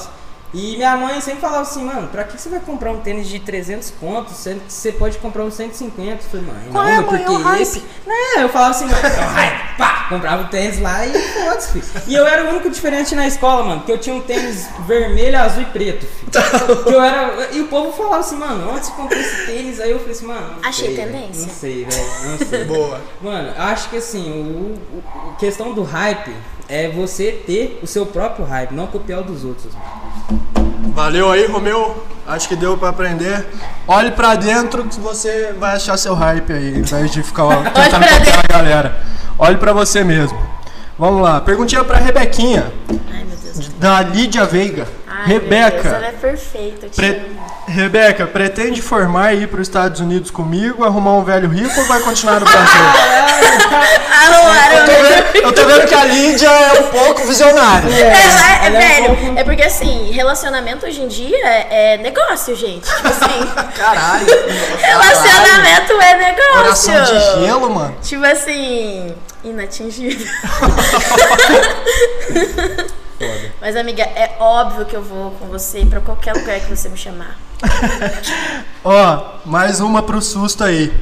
E 0.51 0.77
minha 0.77 0.97
mãe 0.97 1.21
sempre 1.21 1.41
falava 1.41 1.62
assim, 1.62 1.83
mano, 1.83 2.07
pra 2.07 2.23
que 2.23 2.35
você 2.39 2.49
vai 2.49 2.59
comprar 2.59 2.91
um 2.91 3.01
tênis 3.01 3.27
de 3.27 3.39
300 3.39 3.91
contos, 3.99 4.35
sendo 4.38 4.62
que 4.65 4.73
você 4.73 4.91
pode 4.91 5.17
comprar 5.19 5.43
um 5.43 5.51
150? 5.51 6.12
Eu 6.12 6.17
falei, 6.29 6.45
mãe, 6.47 6.67
Qual 6.71 6.83
não, 6.83 6.89
é, 6.91 6.95
mãe? 7.01 7.03
porque 7.05 7.47
É 7.59 7.62
esse... 7.62 7.79
Né, 8.07 8.15
eu 8.43 8.49
falava 8.49 8.71
assim, 8.71 8.85
mano, 8.85 8.97
é 8.97 9.07
hype, 9.09 9.77
pá, 9.77 10.05
comprava 10.09 10.43
o 10.43 10.47
tênis 10.47 10.79
lá 10.81 11.05
e 11.05 11.12
foda-se, 11.13 11.71
filho. 11.79 11.85
E 12.07 12.15
eu 12.15 12.25
era 12.25 12.45
o 12.45 12.49
único 12.49 12.67
diferente 12.69 13.13
na 13.13 13.27
escola, 13.27 13.63
mano, 13.63 13.81
que 13.83 13.91
eu 13.91 13.99
tinha 13.99 14.15
um 14.15 14.21
tênis 14.21 14.67
vermelho, 14.88 15.38
azul 15.39 15.62
e 15.62 15.65
preto, 15.65 16.07
filho. 16.07 16.83
Que 16.83 16.93
eu 16.93 17.01
era... 17.03 17.49
E 17.51 17.59
o 17.62 17.67
povo 17.67 17.91
falava 17.95 18.17
assim, 18.17 18.35
mano, 18.38 18.71
onde 18.71 18.88
você 18.88 18.91
comprou 18.93 19.19
esse 19.21 19.45
tênis? 19.45 19.79
Aí 19.79 19.91
eu 19.91 19.99
falei 19.99 20.13
assim, 20.13 20.25
mano, 20.25 20.55
não 20.62 20.67
Achei 20.67 20.95
sei, 20.95 21.05
tendência. 21.05 21.41
Não 21.45 21.53
sei, 21.53 21.85
velho, 21.85 22.07
não 22.29 22.38
sei. 22.47 22.63
Boa. 22.65 23.01
Mano, 23.21 23.53
acho 23.55 23.88
que 23.89 23.97
assim, 23.97 24.31
o, 24.31 24.97
o- 24.97 25.31
a 25.31 25.35
questão 25.35 25.73
do 25.75 25.83
hype 25.83 26.35
é 26.67 26.88
você 26.89 27.31
ter 27.45 27.79
o 27.83 27.88
seu 27.88 28.05
próprio 28.07 28.45
hype, 28.45 28.71
não 28.73 28.88
copiar 28.88 29.19
o 29.19 29.23
dos 29.23 29.43
outros. 29.45 29.73
Mano. 29.75 29.98
Valeu 30.93 31.32
aí, 31.32 31.45
Romeu. 31.48 32.06
Acho 32.28 32.48
que 32.48 32.56
deu 32.56 32.78
pra 32.78 32.89
aprender. 32.89 33.45
Olhe 33.88 34.12
pra 34.12 34.36
dentro 34.36 34.84
que 34.86 35.00
você 35.00 35.54
vai 35.60 35.76
achar 35.76 35.98
seu 35.98 36.13
hype 36.13 36.54
aí, 36.54 36.74
ao 36.74 36.80
invés 36.80 37.12
de 37.12 37.24
ficar 37.24 37.45
ó, 37.45 37.56
tentando 37.74 38.06
copiar 38.08 38.39
a 38.43 38.48
galera. 38.48 39.02
Olhe 39.38 39.58
pra 39.58 39.74
você 39.74 40.04
mesmo. 40.04 40.38
Vamos 40.98 41.22
lá. 41.24 41.41
Perguntinha 41.41 41.84
pra 41.84 41.98
Rebequinha, 41.98 42.72
Ai, 43.12 43.24
meu 43.24 43.38
Deus. 43.38 43.69
da 43.80 44.02
Lídia 44.02 44.45
Veiga. 44.45 44.86
Ai, 45.21 45.27
meu 45.27 45.39
Deus, 45.39 45.51
Rebeca. 45.51 45.88
ela 45.89 46.08
é 46.08 46.12
perfeita, 46.12 46.88
Pre- 46.95 47.08
amo. 47.08 47.49
Rebeca, 47.67 48.25
pretende 48.27 48.82
formar 48.82 49.34
e 49.34 49.43
ir 49.43 49.47
para 49.47 49.60
os 49.62 49.67
Estados 49.67 49.99
Unidos 49.99 50.32
comigo, 50.32 50.84
arrumar 50.86 51.13
um 51.13 51.23
velho 51.23 51.49
rico 51.49 51.79
ou 51.79 51.86
vai 51.88 51.99
continuar 51.99 52.39
no 52.39 52.45
Brasil? 52.49 52.82
Eu, 54.71 54.86
tô 54.86 54.91
vendo, 54.91 55.36
eu 55.45 55.51
tô 55.53 55.65
vendo 55.65 55.88
que 55.88 55.93
a 55.95 56.05
Lídia 56.05 56.47
é 56.49 56.79
um 56.79 56.84
pouco 56.88 57.23
visionária. 57.25 57.89
É, 57.93 58.01
é, 58.01 58.05
Ela 58.05 58.65
é 58.65 58.69
um 58.69 58.71
velho, 58.71 59.05
pouco- 59.17 59.39
é 59.39 59.43
porque 59.43 59.62
assim, 59.63 60.12
relacionamento 60.12 60.86
hoje 60.86 61.01
em 61.01 61.08
dia 61.08 61.38
é, 61.45 61.93
é 61.93 61.97
negócio, 61.97 62.55
gente. 62.55 62.88
Tipo 62.89 63.08
assim, 63.08 63.45
Caralho. 63.77 64.25
relacionamento 64.77 65.93
é 66.01 66.15
negócio. 66.15 66.53
Coração 66.53 67.03
de 67.03 67.19
gelo, 67.45 67.69
mano. 67.69 67.95
Tipo 68.01 68.25
assim, 68.25 69.13
inatingível. 69.43 70.27
Mas 73.60 73.75
amiga, 73.75 74.03
é 74.03 74.38
óbvio 74.39 74.86
que 74.86 74.95
eu 74.95 75.03
vou 75.03 75.32
com 75.32 75.47
você 75.47 75.86
pra 75.86 75.99
qualquer 75.99 76.34
lugar 76.34 76.60
que 76.60 76.75
você 76.75 76.88
me 76.89 76.97
chamar. 76.97 77.38
Ó, 78.84 79.39
mais 79.45 79.79
uma 79.82 80.01
pro 80.01 80.21
susto 80.21 80.63
aí. 80.63 80.93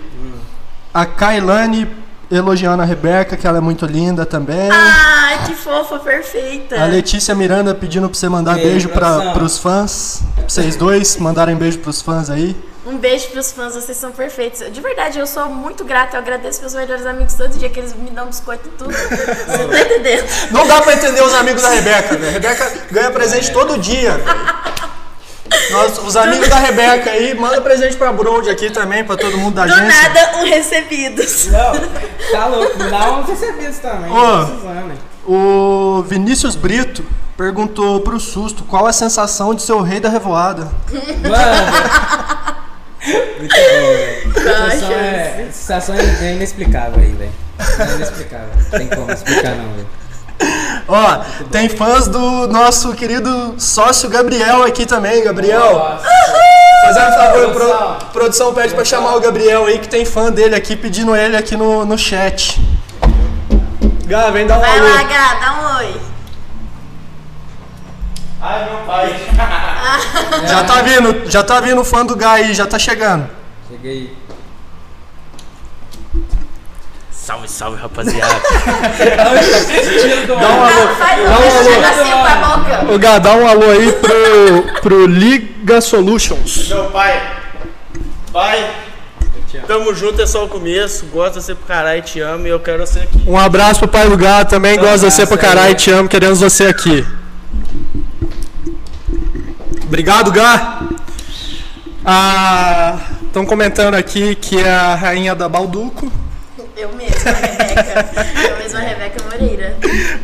A 0.94 1.06
Kailane 1.06 1.88
elogiando 2.30 2.82
a 2.82 2.86
Rebeca, 2.86 3.38
que 3.38 3.48
ela 3.48 3.60
é 3.60 3.62
muito 3.62 3.86
linda 3.86 4.26
também. 4.26 4.70
Ai, 4.72 5.46
que 5.46 5.54
fofa, 5.54 6.00
perfeita. 6.00 6.82
A 6.82 6.86
Letícia 6.86 7.34
Miranda 7.36 7.74
pedindo 7.74 8.10
pra 8.10 8.18
você 8.18 8.28
mandar 8.28 8.56
Beijo, 8.56 8.70
beijo 8.70 8.90
pra, 8.90 9.12
produção. 9.12 9.34
pros 9.34 9.58
fãs. 9.60 10.24
Pra 10.36 10.50
vocês 10.50 10.76
dois 10.76 11.18
mandarem 11.18 11.56
beijo 11.56 11.80
pros 11.80 12.02
fãs 12.02 12.30
aí. 12.30 12.56
Um 12.88 12.98
beijo 12.98 13.28
pros 13.28 13.52
fãs, 13.52 13.76
vocês 13.76 13.98
são 13.98 14.14
perfeitos. 14.14 14.72
De 14.72 14.80
verdade, 14.80 15.20
eu 15.20 15.28
sou 15.28 15.48
muito 15.50 15.84
grata, 15.84 16.16
eu 16.16 16.22
agradeço 16.22 16.62
meus 16.62 16.74
melhores 16.74 17.06
amigos 17.06 17.34
todo 17.34 17.50
dia 17.58 17.70
que 17.70 17.82
eles 17.82 17.94
me 17.94 18.10
dão 18.12 18.28
biscoito 18.28 18.70
e 18.70 18.72
tudo. 18.72 18.94
Você 18.96 19.68
tá 19.68 19.82
entendendo? 19.82 20.26
Não 20.52 20.66
dá 20.66 20.82
pra 20.82 20.94
entender 20.94 21.22
os 21.22 21.34
amigos 21.34 21.62
da 21.62 21.70
Rebeca, 21.70 22.16
velho. 22.16 22.30
A 22.30 22.32
Rebeca 22.32 22.74
ganha 22.90 23.12
presente 23.12 23.52
todo 23.52 23.78
dia. 23.78 24.18
Nós, 25.72 25.98
os 25.98 26.16
amigos 26.16 26.48
da 26.48 26.56
Rebeca 26.56 27.10
aí, 27.10 27.34
manda 27.36 27.60
presente 27.60 27.98
pra 27.98 28.14
Brond 28.14 28.48
aqui 28.48 28.70
também, 28.70 29.04
pra 29.04 29.18
todo 29.18 29.38
mundo 29.38 29.56
da 29.56 29.66
Do 29.66 29.74
agência. 29.74 30.02
nada, 30.02 30.38
um 30.38 30.46
recebidos. 30.46 31.48
Não, 31.48 31.72
tá 32.32 32.46
louco, 32.46 32.82
me 32.82 32.90
dá 32.90 33.12
uns 33.12 33.28
recebidos 33.28 33.80
também. 33.80 34.10
Hein. 34.10 34.98
O 35.26 36.04
Vinícius 36.08 36.56
Brito 36.56 37.04
perguntou 37.36 38.00
pro 38.00 38.18
Susto 38.18 38.64
qual 38.64 38.86
a 38.88 38.94
sensação 38.94 39.54
de 39.54 39.62
ser 39.62 39.74
o 39.74 39.82
rei 39.82 40.00
da 40.00 40.08
revoada. 40.08 40.72
Mano. 41.22 42.48
Muito 43.38 43.56
bom, 43.56 43.94
velho. 43.94 44.34
Sensação 44.34 44.92
é, 44.92 45.48
sensação 45.52 45.96
é 45.96 46.34
inexplicável 46.34 47.00
aí, 47.02 47.14
velho. 47.14 47.32
É 47.60 47.96
inexplicável. 47.96 48.50
Não 48.56 48.80
tem 48.80 48.88
como 48.88 49.12
explicar 49.12 49.56
não, 49.56 49.72
velho. 49.74 49.88
Ó, 50.88 51.18
tem 51.52 51.68
fãs 51.68 52.08
do 52.08 52.48
nosso 52.48 52.94
querido 52.94 53.56
sócio 53.58 54.10
Gabriel 54.10 54.64
aqui 54.64 54.86
também, 54.86 55.24
Gabriel. 55.24 55.74
Nossa. 55.74 56.06
Fazendo 56.86 57.08
um 57.08 57.12
favor, 57.14 57.50
Produção. 57.52 57.96
pro, 57.98 58.06
produção 58.12 58.54
pede 58.54 58.74
pra 58.76 58.86
chamar 58.86 59.16
o 59.16 59.20
Gabriel 59.20 59.66
aí, 59.66 59.80
que 59.80 59.90
tem 59.90 60.06
fã 60.06 60.32
dele 60.32 60.56
aqui, 60.56 60.76
pedindo 60.76 61.16
ele 61.16 61.36
aqui 61.36 61.58
no, 61.58 61.84
no 61.86 61.98
chat. 61.98 62.62
Gá, 64.06 64.30
vem 64.30 64.46
dar 64.48 64.58
um 64.58 64.62
Vai 64.62 64.80
alô. 64.80 64.88
lá, 64.90 65.04
Gá, 65.04 65.34
dá 65.40 65.54
um 65.54 65.78
oi. 65.80 66.02
Ai, 68.40 68.70
meu 68.70 68.78
pai. 68.86 69.16
Já 70.48 70.64
tá 70.64 70.82
vindo, 70.82 71.30
já 71.30 71.44
tá 71.44 71.60
vindo 71.60 71.82
o 71.82 71.84
fã 71.84 72.06
do 72.06 72.16
Gá 72.16 72.34
aí, 72.34 72.54
já 72.54 72.66
tá 72.66 72.78
chegando. 72.80 73.28
Cheguei. 73.70 74.16
Salve, 77.12 77.48
salve, 77.50 77.78
rapaziada. 77.82 78.36
Dá 80.28 80.36
um 80.36 80.64
alô. 80.64 80.86
Dá 80.98 81.40
um 81.40 81.58
alô. 81.58 81.70
negocinho 81.70 82.18
com 82.18 82.26
a 82.26 82.36
boca. 82.36 82.94
Ô 82.94 82.98
Gá, 82.98 83.20
dá 83.20 83.34
um 83.34 83.48
alô 83.48 83.70
aí 83.70 83.92
pro, 83.94 84.82
pro 84.82 85.06
Liga 85.08 85.82
Solutions. 85.82 86.70
Meu 86.70 86.86
pai. 86.86 87.22
Pai. 88.32 88.72
Tamo 89.66 89.94
junto, 89.94 90.22
é 90.22 90.26
só 90.26 90.46
o 90.46 90.48
começo. 90.48 91.06
Gosto 91.08 91.40
de 91.40 91.44
você 91.44 91.56
pro 91.56 91.66
caralho, 91.66 92.02
te 92.02 92.20
amo 92.22 92.48
e 92.48 92.50
eu 92.50 92.60
quero 92.60 92.86
você 92.86 93.00
aqui. 93.00 93.24
Um 93.28 93.38
abraço 93.38 93.80
pro 93.80 93.90
pai 93.90 94.08
do 94.08 94.16
Gá 94.16 94.46
também, 94.46 94.78
gosta 94.78 95.00
de 95.00 95.14
você 95.14 95.26
pra 95.26 95.36
aí. 95.36 95.42
caralho, 95.42 95.76
te 95.76 95.92
amo, 95.92 96.08
queremos 96.08 96.40
você 96.40 96.68
aqui. 96.68 97.06
Obrigado, 99.88 100.34
Gá. 100.34 100.82
Estão 103.26 103.46
comentando 103.46 103.96
aqui 103.96 104.36
que 104.36 104.60
é 104.60 104.70
a 104.70 104.96
rainha 104.96 105.34
da 105.34 105.48
Balduco. 105.48 106.12
Eu 106.76 106.92
mesma, 106.94 107.32
Rebeca. 107.32 108.10
Eu 108.50 108.58
mesma, 108.58 108.80
Rebeca 108.80 109.24
Moreira. 109.24 109.78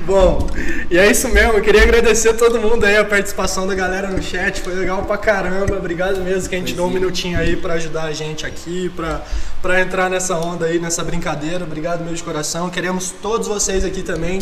Bom, 0.06 0.50
e 0.92 0.98
é 0.98 1.10
isso 1.10 1.30
mesmo. 1.30 1.54
Eu 1.54 1.62
queria 1.62 1.82
agradecer 1.82 2.30
a 2.30 2.34
todo 2.34 2.60
mundo 2.60 2.86
aí, 2.86 2.98
a 2.98 3.06
participação 3.06 3.66
da 3.66 3.74
galera 3.74 4.10
no 4.10 4.22
chat. 4.22 4.60
Foi 4.60 4.76
legal 4.76 5.02
pra 5.04 5.18
caramba. 5.18 5.78
Obrigado 5.78 6.20
mesmo 6.20 6.50
que 6.50 6.56
a 6.56 6.60
gente 6.60 6.74
deu 6.74 6.84
um 6.86 6.92
minutinho 6.92 7.40
aí 7.40 7.56
pra 7.56 7.76
ajudar 7.76 8.04
a 8.04 8.12
gente 8.12 8.46
aqui, 8.46 8.92
pra, 8.96 9.22
pra 9.62 9.80
entrar 9.80 10.10
nessa 10.10 10.36
onda 10.36 10.66
aí, 10.66 10.78
nessa 10.78 11.06
brincadeira. 11.06 11.64
Obrigado 11.64 12.02
mesmo 12.02 12.18
de 12.18 12.24
coração. 12.24 12.70
Queremos 12.70 13.12
todos 13.22 13.48
vocês 13.48 13.86
aqui 13.86 14.04
também. 14.04 14.42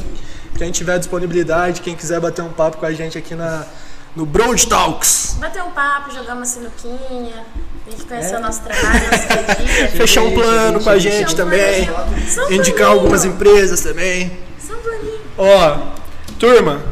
Quem 0.57 0.71
tiver 0.71 0.97
disponibilidade, 0.97 1.81
quem 1.81 1.95
quiser 1.95 2.19
bater 2.19 2.41
um 2.41 2.49
papo 2.51 2.77
com 2.77 2.85
a 2.87 2.91
gente 2.91 3.17
aqui 3.17 3.35
na, 3.35 3.65
no 4.15 4.25
Broad 4.25 4.67
Talks. 4.67 5.37
Bater 5.39 5.63
um 5.63 5.71
papo, 5.71 6.13
jogar 6.13 6.35
uma 6.35 6.45
sinuquinha. 6.45 7.45
A 7.87 7.89
gente 7.89 8.05
conhecer 8.05 8.35
o 8.35 8.39
nosso 8.39 8.61
trabalho, 8.61 9.01
nosso 9.11 9.63
dia. 9.63 9.87
Fechar 9.95 10.21
um 10.23 10.33
plano 10.33 10.83
com 10.83 10.89
a 10.89 10.99
gente 10.99 11.33
um 11.33 11.35
também. 11.35 11.89
um 11.89 12.51
Indicar 12.53 12.89
algumas 12.89 13.25
empresas 13.25 13.81
também. 13.81 14.31
Só 14.59 14.73
um 14.73 14.77
planinho. 14.77 15.19
Ó, 15.37 15.77
turma, 16.37 16.83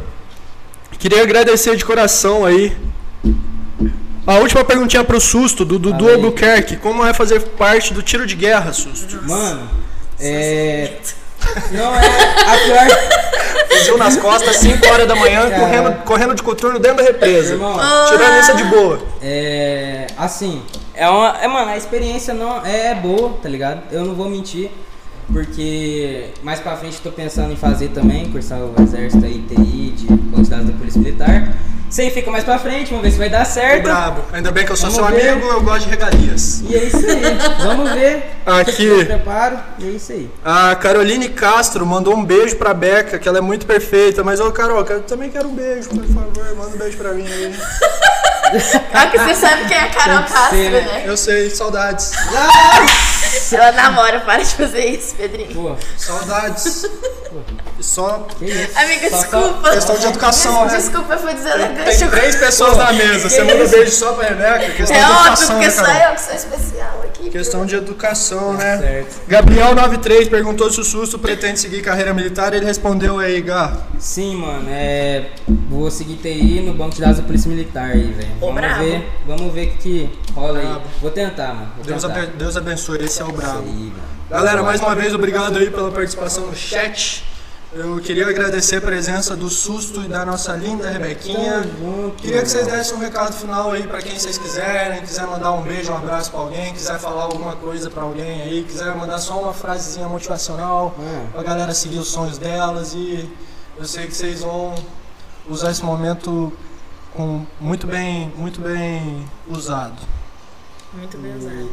queria 0.97 1.21
agradecer 1.21 1.75
de 1.75 1.85
coração 1.85 2.45
aí 2.45 2.75
A 4.25 4.35
última 4.37 4.63
perguntinha 4.63 5.03
pro 5.03 5.19
Susto, 5.19 5.65
do 5.65 5.77
Dudu. 5.79 6.09
Albuquerque. 6.09 6.77
Como 6.77 7.05
é 7.05 7.13
fazer 7.13 7.39
parte 7.41 7.93
do 7.93 8.01
tiro 8.01 8.25
de 8.25 8.35
guerra, 8.35 8.73
Susto? 8.73 9.21
Mano, 9.27 9.69
é. 10.19 10.97
Não 11.71 11.95
é 11.95 12.07
a 12.45 12.57
pior. 12.57 13.39
Fuzil 13.79 13.97
nas 13.97 14.15
costas, 14.17 14.55
5 14.57 14.87
horas 14.87 15.07
da 15.07 15.15
manhã, 15.15 15.49
Cara. 15.49 15.59
correndo, 15.59 16.03
correndo 16.03 16.35
de 16.35 16.43
coturno 16.43 16.79
dentro 16.79 16.97
da 16.97 17.03
represa. 17.03 17.53
Irmão, 17.53 17.77
Tirando 18.09 18.39
isso 18.39 18.51
é 18.51 18.55
de 18.55 18.63
boa. 18.65 18.99
é. 19.21 20.07
Assim, 20.17 20.61
é 20.93 21.07
uma. 21.09 21.37
É, 21.41 21.47
mano, 21.47 21.71
a 21.71 21.77
experiência 21.77 22.33
não 22.33 22.65
é 22.65 22.93
boa, 22.93 23.33
tá 23.41 23.47
ligado? 23.47 23.81
Eu 23.91 24.03
não 24.05 24.13
vou 24.13 24.29
mentir. 24.29 24.69
Porque 25.31 26.29
mais 26.43 26.59
pra 26.59 26.75
frente 26.75 26.95
eu 26.95 27.03
tô 27.03 27.11
pensando 27.11 27.53
em 27.53 27.55
fazer 27.55 27.89
também, 27.89 28.25
cursar 28.31 28.59
o 28.59 28.73
exército 28.81 29.23
aí, 29.23 29.43
TI, 29.47 29.91
de 29.95 30.05
banco 30.07 30.43
de 30.43 30.49
dados 30.49 30.65
da 30.65 30.73
Polícia 30.73 30.99
Militar. 30.99 31.53
Isso 31.89 32.01
aí 32.01 32.11
fica 32.11 32.29
mais 32.29 32.43
pra 32.43 32.59
frente, 32.59 32.89
vamos 32.89 33.03
ver 33.03 33.11
se 33.11 33.17
vai 33.17 33.29
dar 33.29 33.45
certo. 33.45 33.83
Brabo. 33.83 34.21
Ainda 34.31 34.51
bem 34.51 34.63
que 34.63 34.71
eu 34.71 34.77
sou 34.77 34.91
Vamos 34.91 35.07
seu 35.07 35.19
ver. 35.19 35.29
amigo, 35.29 35.47
eu 35.47 35.61
gosto 35.61 35.85
de 35.85 35.89
regalias. 35.89 36.61
E 36.69 36.75
é 36.75 36.83
isso 36.83 36.97
aí, 36.97 37.21
vamos 37.63 37.91
ver. 37.93 38.23
Aqui. 38.45 38.85
Eu 38.85 39.05
preparo, 39.05 39.57
e 39.79 39.87
é 39.87 39.89
isso 39.91 40.11
aí. 40.11 40.29
A 40.45 40.75
Caroline 40.75 41.29
Castro 41.29 41.85
mandou 41.85 42.15
um 42.15 42.23
beijo 42.23 42.55
pra 42.57 42.73
Beca, 42.75 43.17
que 43.17 43.27
ela 43.27 43.39
é 43.39 43.41
muito 43.41 43.65
perfeita. 43.65 44.23
Mas, 44.23 44.39
ô 44.39 44.51
Carol, 44.51 44.85
eu 44.85 45.01
também 45.01 45.29
quero 45.31 45.47
um 45.49 45.55
beijo, 45.55 45.89
por 45.89 46.05
favor. 46.05 46.55
Manda 46.55 46.75
um 46.75 46.77
beijo 46.77 46.97
pra 46.97 47.11
mim 47.13 47.25
aí. 47.25 47.55
Ah, 48.93 49.07
que 49.11 49.17
você 49.17 49.33
sabe 49.35 49.67
quem 49.67 49.77
é 49.77 49.81
a 49.81 49.89
Carol 49.89 50.23
Castro, 50.23 50.49
ser, 50.57 50.71
né? 50.71 51.03
Eu 51.05 51.17
sei, 51.17 51.49
saudades. 51.49 52.11
Ela 53.51 53.71
namora, 53.71 54.19
para 54.21 54.43
de 54.43 54.53
fazer 54.55 54.85
isso, 54.85 55.15
Pedrinho. 55.15 55.53
Pô, 55.53 55.75
Saudades. 55.97 56.85
Só. 57.81 58.27
Amiga, 58.75 59.09
Só- 59.09 59.17
desculpa. 59.17 59.71
questão 59.71 59.97
de 59.97 60.05
educação, 60.07 60.65
né? 60.65 60.75
Desculpa, 60.77 61.13
eu 61.13 61.19
fui 61.19 61.33
deselegante. 61.33 61.97
Tem 61.97 62.09
três 62.09 62.35
pessoas 62.35 62.77
na 62.77 62.93
mesa. 62.93 63.29
Você 63.29 63.43
manda 63.43 63.63
um 63.63 63.67
beijo 63.67 63.91
só 63.91 64.13
pra 64.13 64.27
Rebeca. 64.29 64.71
Questão 64.73 64.95
É 64.97 64.99
de 64.99 65.05
óbvio, 65.05 65.21
educação, 65.27 65.47
porque 65.47 65.65
né, 65.65 65.71
só 65.71 65.85
eu 66.09 66.13
que 66.15 66.21
sou 66.21 66.35
especial 66.35 67.01
aqui. 67.03 67.29
Questão 67.29 67.65
de 67.65 67.75
educação, 67.75 68.53
né? 68.53 68.77
Certo. 68.77 69.21
Gabriel93 69.29 70.29
perguntou 70.29 70.69
se 70.71 70.79
o 70.79 70.83
Susto 70.83 71.19
pretende 71.19 71.59
seguir 71.59 71.81
carreira 71.81 72.13
militar. 72.13 72.53
Ele 72.53 72.65
respondeu 72.65 73.19
aí, 73.19 73.41
Gá. 73.41 73.73
Sim, 73.99 74.35
mano, 74.37 74.67
é. 74.69 75.27
Vou 75.69 75.89
seguir 75.91 76.15
TI 76.17 76.61
no 76.65 76.73
banco 76.73 76.95
de 76.95 77.01
dados 77.01 77.17
da 77.17 77.23
Polícia 77.23 77.49
Militar 77.49 77.91
aí, 77.91 78.11
velho. 78.11 78.29
Vamos 78.39 78.55
brabo. 78.55 78.83
ver, 78.83 79.07
vamos 79.27 79.53
ver 79.53 79.67
o 79.67 79.69
que, 79.71 79.77
que 79.77 80.09
rola 80.33 80.59
aí. 80.59 80.65
Brabo. 80.65 80.81
Vou 81.01 81.11
tentar, 81.11 81.53
mano. 81.53 81.71
Vou 81.75 81.85
Deus, 81.85 82.01
tentar. 82.03 82.17
abe- 82.19 82.31
Deus 82.37 82.57
abençoe. 82.57 83.03
Esse 83.03 83.21
é 83.21 83.25
o 83.25 83.31
brabo. 83.31 83.59
aí. 83.59 83.93
Galera, 84.29 84.61
mais 84.63 84.79
uma 84.79 84.95
vez, 84.95 85.13
obrigado 85.13 85.57
aí 85.57 85.69
pela 85.69 85.91
participação 85.91 86.45
no 86.47 86.55
chat. 86.55 87.23
Eu 87.71 87.99
queria 87.99 88.27
agradecer 88.27 88.77
a 88.77 88.81
presença 88.81 89.35
do 89.35 89.47
Susto 89.47 90.01
e 90.01 90.07
da 90.07 90.25
nossa 90.25 90.53
linda 90.53 90.89
Rebequinha. 90.89 91.61
Queria 92.17 92.41
que 92.41 92.49
vocês 92.49 92.65
dessem 92.65 92.97
um 92.97 92.99
recado 92.99 93.31
final 93.31 93.71
aí 93.71 93.85
pra 93.85 94.01
quem 94.01 94.17
vocês 94.17 94.39
quiserem, 94.39 95.01
quiser 95.01 95.27
mandar 95.27 95.51
um 95.51 95.61
beijo, 95.61 95.91
um 95.91 95.95
abraço 95.95 96.31
pra 96.31 96.39
alguém, 96.39 96.73
quiser 96.73 96.97
falar 96.97 97.23
alguma 97.23 97.55
coisa 97.57 97.87
pra 97.91 98.01
alguém 98.01 98.41
aí, 98.41 98.63
quiser 98.63 98.95
mandar 98.95 99.19
só 99.19 99.39
uma 99.39 99.53
frasezinha 99.53 100.07
motivacional 100.07 100.95
Mano, 100.97 101.29
pra 101.31 101.43
galera 101.43 101.71
seguir 101.75 101.99
os 101.99 102.07
sonhos 102.07 102.39
delas 102.39 102.95
e 102.95 103.29
eu 103.77 103.85
sei 103.85 104.07
que 104.07 104.15
vocês 104.15 104.41
vão 104.41 104.73
usar 105.47 105.69
esse 105.69 105.85
momento 105.85 106.51
com 107.13 107.45
muito 107.59 107.85
bem, 107.85 108.33
muito 108.35 108.59
bem 108.61 109.29
usado. 109.47 110.01
Muito 110.91 111.19
bem 111.19 111.37
usado. 111.37 111.69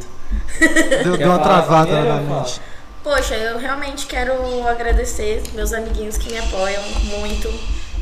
Deu, 1.03 1.17
deu 1.17 1.27
uma 1.27 1.39
travada 1.39 2.03
na 2.03 2.21
mente. 2.21 2.61
Poxa, 3.07 3.35
eu 3.35 3.57
realmente 3.57 4.05
quero 4.05 4.67
agradecer 4.67 5.41
meus 5.53 5.71
amiguinhos 5.71 6.17
que 6.17 6.29
me 6.29 6.39
apoiam 6.39 6.83
muito. 7.05 7.47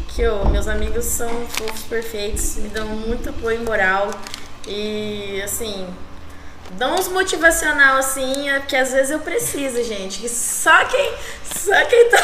Que 0.07 0.27
ô, 0.27 0.45
meus 0.45 0.67
amigos 0.67 1.05
são 1.05 1.29
fofos 1.45 1.83
perfeitos, 1.83 2.55
me 2.55 2.69
dão 2.69 2.87
muito 2.87 3.29
apoio 3.29 3.63
moral. 3.63 4.09
E 4.67 5.39
assim, 5.43 5.85
dão 6.71 6.95
uns 6.95 7.07
motivacional 7.07 7.97
assim, 7.97 8.49
é 8.49 8.59
que 8.61 8.75
às 8.75 8.93
vezes 8.93 9.11
eu 9.11 9.19
preciso, 9.19 9.83
gente. 9.83 10.21
Que 10.21 10.27
só 10.27 10.85
quem, 10.85 11.13
só 11.55 11.85
quem 11.85 12.09
tá 12.09 12.17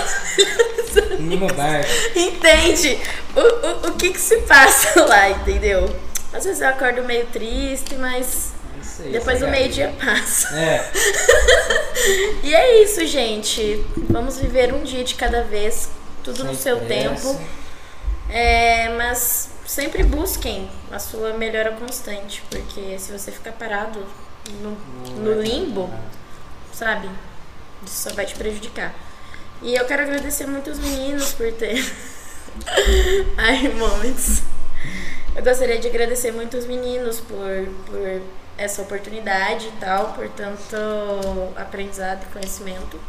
entende 2.16 2.98
o, 3.36 3.42
o, 3.42 3.90
o 3.90 3.96
que 3.96 4.10
que 4.10 4.20
se 4.20 4.38
passa 4.38 5.00
lá, 5.06 5.30
entendeu? 5.30 5.88
Às 6.34 6.46
vezes 6.46 6.62
eu 6.62 6.70
acordo 6.70 7.04
meio 7.04 7.28
triste, 7.28 7.94
mas 7.94 8.51
Isso 8.80 9.02
aí, 9.04 9.12
depois 9.12 9.40
galera. 9.40 9.58
meio-dia 9.60 9.94
passa. 10.00 10.56
É, 10.56 10.92
E 12.44 12.54
é 12.54 12.84
isso, 12.84 13.06
gente. 13.06 13.86
Vamos 14.10 14.38
viver 14.40 14.74
um 14.74 14.84
dia 14.84 15.04
de 15.04 15.16
cada 15.16 15.44
vez, 15.44 15.90
tudo 16.24 16.44
no 16.44 16.54
sem 16.54 16.64
seu 16.64 16.78
pressa. 16.80 17.16
tempo. 17.16 17.42
É, 18.30 18.90
mas 18.90 19.50
sempre 19.66 20.04
busquem 20.04 20.70
a 20.92 20.98
sua 21.00 21.34
melhora 21.34 21.72
constante, 21.74 22.44
porque 22.50 22.98
se 22.98 23.12
você 23.12 23.32
ficar 23.32 23.52
parado 23.52 24.06
no, 24.62 24.72
no 25.22 25.42
limbo, 25.42 25.90
sabe? 26.74 27.10
Isso 27.86 28.10
só 28.10 28.16
vai 28.16 28.26
te 28.26 28.36
prejudicar. 28.36 28.94
E 29.62 29.76
eu 29.76 29.86
quero 29.86 30.04
agradecer 30.04 30.48
muito 30.48 30.72
os 30.72 30.80
meninos 30.80 31.34
por 31.34 31.52
ter. 31.54 31.78
Ai, 33.38 33.68
momentos. 33.70 34.42
Eu 35.36 35.44
gostaria 35.44 35.78
de 35.80 35.88
agradecer 35.88 36.32
muito 36.32 36.58
os 36.58 36.66
meninos 36.66 37.20
por, 37.20 37.68
por 37.86 38.22
essa 38.62 38.82
oportunidade 38.82 39.68
e 39.68 39.72
tal, 39.80 40.14
por 40.14 40.28
tanto 40.30 40.76
aprendizado 41.56 42.24
e 42.24 42.34
conhecimento. 42.34 43.00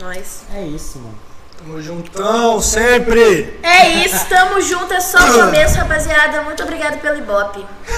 Nós. 0.00 0.42
É 0.54 0.62
isso, 0.62 0.98
mano. 0.98 1.18
Tamo 1.56 1.80
juntão, 1.80 2.60
sempre! 2.60 3.60
É 3.62 3.88
isso, 4.04 4.26
tamo 4.28 4.60
junto, 4.60 4.92
é 4.92 5.00
só 5.00 5.18
o 5.18 5.44
começo, 5.44 5.78
rapaziada. 5.78 6.42
Muito 6.42 6.60
obrigada 6.64 6.96
pelo 6.96 7.16
Ibope. 7.16 7.64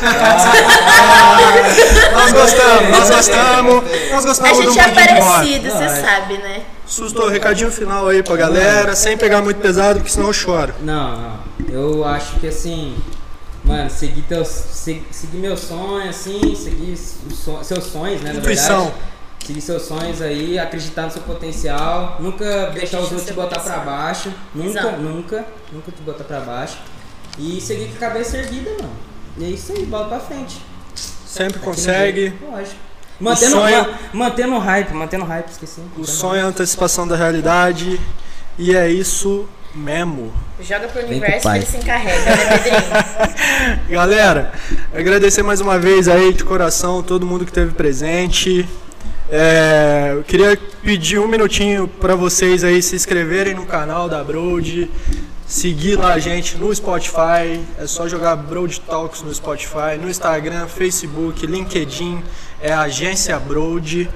Nós 2.13 2.33
gostamos, 2.33 2.91
nós 2.91 3.11
gostamos, 3.11 3.85
nós 4.11 4.25
A 4.25 4.29
gostamos 4.29 4.59
do 4.59 4.73
gente 4.73 4.79
é 4.79 4.89
parecido, 4.89 5.71
você 5.71 5.89
sabe, 5.89 6.39
né? 6.39 6.63
Susto, 6.87 7.29
recadinho 7.29 7.71
final 7.71 8.09
aí 8.09 8.23
pra 8.23 8.37
galera, 8.37 8.95
sem 8.95 9.17
pegar 9.17 9.43
muito 9.43 9.61
pesado, 9.61 10.01
porque 10.01 10.13
senão 10.13 10.29
eu 10.29 10.33
choro. 10.33 10.75
Não, 10.81 11.17
não. 11.17 11.39
Eu 11.69 12.05
acho 12.05 12.39
que 12.39 12.49
assim, 12.49 12.97
mano, 13.67 13.91
seguir 13.91 14.23
teus. 14.23 14.49
se- 14.49 15.03
seguir 15.11 15.39
meus 15.39 15.61
sonhos, 15.61 16.11
assim, 16.17 16.55
seguir 16.55 16.93
os 16.93 17.37
son- 17.39 17.63
seus 17.65 17.85
sonhos, 17.85 18.21
né? 18.23 18.33
na 18.33 18.39
Intuição. 18.39 18.85
verdade. 18.85 19.03
Seguir 19.47 19.61
seus 19.61 19.83
sonhos 19.83 20.21
aí, 20.23 20.59
acreditar 20.59 21.03
no 21.03 21.11
seu 21.13 21.23
potencial, 21.23 22.17
nunca 22.19 22.71
deixar 22.71 22.99
os 22.99 23.05
outros 23.05 23.25
te 23.27 23.33
botar 23.33 23.61
pra 23.61 23.75
potencial. 23.75 23.85
baixo. 23.85 24.33
Nunca, 24.55 24.69
Visão. 24.83 24.99
nunca, 24.99 25.45
nunca 25.73 25.93
te 25.93 26.03
botar 26.03 26.25
pra 26.25 26.41
baixo. 26.41 26.79
E 27.39 27.61
seguir 27.61 27.89
com 27.91 27.97
a 27.97 28.09
cabeça 28.09 28.39
erguida, 28.39 28.71
mano. 28.81 28.91
E 29.39 29.45
é 29.45 29.49
isso 29.49 29.71
aí, 29.73 29.85
bola 29.87 30.09
pra 30.09 30.19
frente. 30.19 30.61
Sempre 31.27 31.61
consegue. 31.61 32.35
Lógico. 32.43 32.75
Mantendo, 33.21 33.53
sonho- 33.53 33.83
ma- 33.87 33.99
mantendo 34.13 34.59
hype, 34.59 34.93
mantendo 34.93 35.25
hype, 35.25 35.49
esqueci. 35.49 35.81
O 35.97 36.05
sonho 36.05 36.41
é 36.41 36.43
a 36.43 36.47
antecipação 36.47 37.07
da 37.07 37.15
realidade. 37.17 38.01
E 38.59 38.75
é 38.75 38.89
isso 38.91 39.47
mesmo. 39.77 40.33
Joga 40.61 40.89
pro 40.89 41.05
universo 41.05 41.49
que 41.51 41.57
ele 41.57 41.67
se 41.67 41.77
encarrega, 41.77 42.25
né? 42.25 43.81
Galera, 43.91 44.53
agradecer 44.95 45.43
mais 45.43 45.61
uma 45.61 45.79
vez 45.79 46.09
aí 46.09 46.33
de 46.33 46.43
coração 46.43 47.03
todo 47.03 47.27
mundo 47.27 47.45
que 47.45 47.51
esteve 47.51 47.73
presente. 47.73 48.67
É, 49.29 50.13
eu 50.15 50.23
queria 50.23 50.59
pedir 50.83 51.19
um 51.19 51.29
minutinho 51.29 51.89
para 51.89 52.15
vocês 52.15 52.63
aí 52.65 52.81
se 52.81 52.95
inscreverem 52.95 53.55
no 53.55 53.67
canal 53.67 54.09
da 54.09 54.23
Broad, 54.23 54.89
seguir 55.47 55.97
lá 55.97 56.15
a 56.15 56.19
gente 56.19 56.57
no 56.57 56.75
Spotify, 56.75 57.61
é 57.79 57.87
só 57.87 58.09
jogar 58.09 58.37
Broad 58.37 58.81
Talks 58.81 59.23
no 59.23 59.35
Spotify, 59.35 59.99
no 60.01 60.09
Instagram, 60.09 60.67
Facebook, 60.69 61.45
LinkedIn, 61.45 62.23
é 62.61 62.73
a 62.73 62.83
agência 62.83 63.39
Broad. 63.39 64.09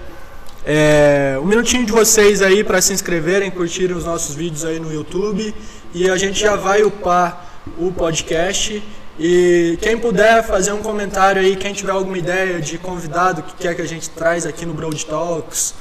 É, 0.65 1.39
um 1.41 1.47
minutinho 1.47 1.87
de 1.87 1.93
vocês 1.93 2.43
aí 2.43 2.63
para 2.63 2.83
se 2.83 2.93
inscreverem, 2.93 3.51
curtirem 3.51 3.97
os 3.97 4.05
nossos 4.05 4.35
vídeos 4.35 4.65
aí 4.65 4.79
no 4.79 4.93
YouTube 4.93 5.55
e 5.95 6.11
a 6.11 6.17
gente 6.17 6.39
já 6.39 6.55
vai 6.55 6.83
upar 6.83 7.63
o 7.79 7.91
podcast. 7.91 8.83
E 9.19 9.79
quem 9.81 9.99
puder 9.99 10.47
fazer 10.47 10.73
um 10.73 10.83
comentário 10.83 11.41
aí, 11.41 11.57
quem 11.57 11.73
tiver 11.73 11.93
alguma 11.93 12.17
ideia 12.17 12.61
de 12.61 12.79
convidado 12.79 13.43
que 13.43 13.55
quer 13.55 13.75
que 13.75 13.83
a 13.83 13.87
gente 13.87 14.09
traz 14.11 14.47
aqui 14.47 14.65
no 14.65 14.73
Broad 14.73 15.05
Talks, 15.07 15.75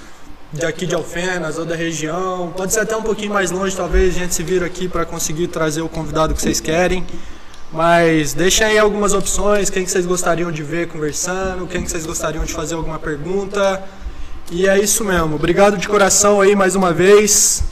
de 0.51 0.65
aqui 0.65 0.85
de 0.85 0.95
Alfenas 0.95 1.57
ou 1.57 1.65
da 1.65 1.75
região, 1.75 2.53
pode 2.55 2.73
ser 2.73 2.79
até 2.79 2.95
um 2.95 3.03
pouquinho 3.03 3.33
mais 3.33 3.51
longe, 3.51 3.75
talvez 3.75 4.15
a 4.15 4.19
gente 4.19 4.33
se 4.33 4.43
vira 4.43 4.65
aqui 4.65 4.87
para 4.87 5.05
conseguir 5.05 5.47
trazer 5.47 5.81
o 5.81 5.89
convidado 5.89 6.33
que 6.33 6.41
vocês 6.41 6.59
querem. 6.59 7.05
Mas 7.71 8.33
deixem 8.33 8.65
aí 8.65 8.79
algumas 8.79 9.13
opções, 9.13 9.69
quem 9.69 9.85
que 9.85 9.91
vocês 9.91 10.05
gostariam 10.05 10.51
de 10.51 10.63
ver 10.63 10.87
conversando, 10.87 11.67
quem 11.67 11.83
que 11.83 11.91
vocês 11.91 12.05
gostariam 12.05 12.43
de 12.43 12.51
fazer 12.51 12.73
alguma 12.73 12.97
pergunta. 12.97 13.83
E 14.51 14.67
é 14.67 14.79
isso 14.79 15.05
mesmo. 15.05 15.35
Obrigado 15.35 15.77
de 15.77 15.87
coração 15.87 16.41
aí 16.41 16.55
mais 16.55 16.73
uma 16.75 16.91
vez. 16.91 17.63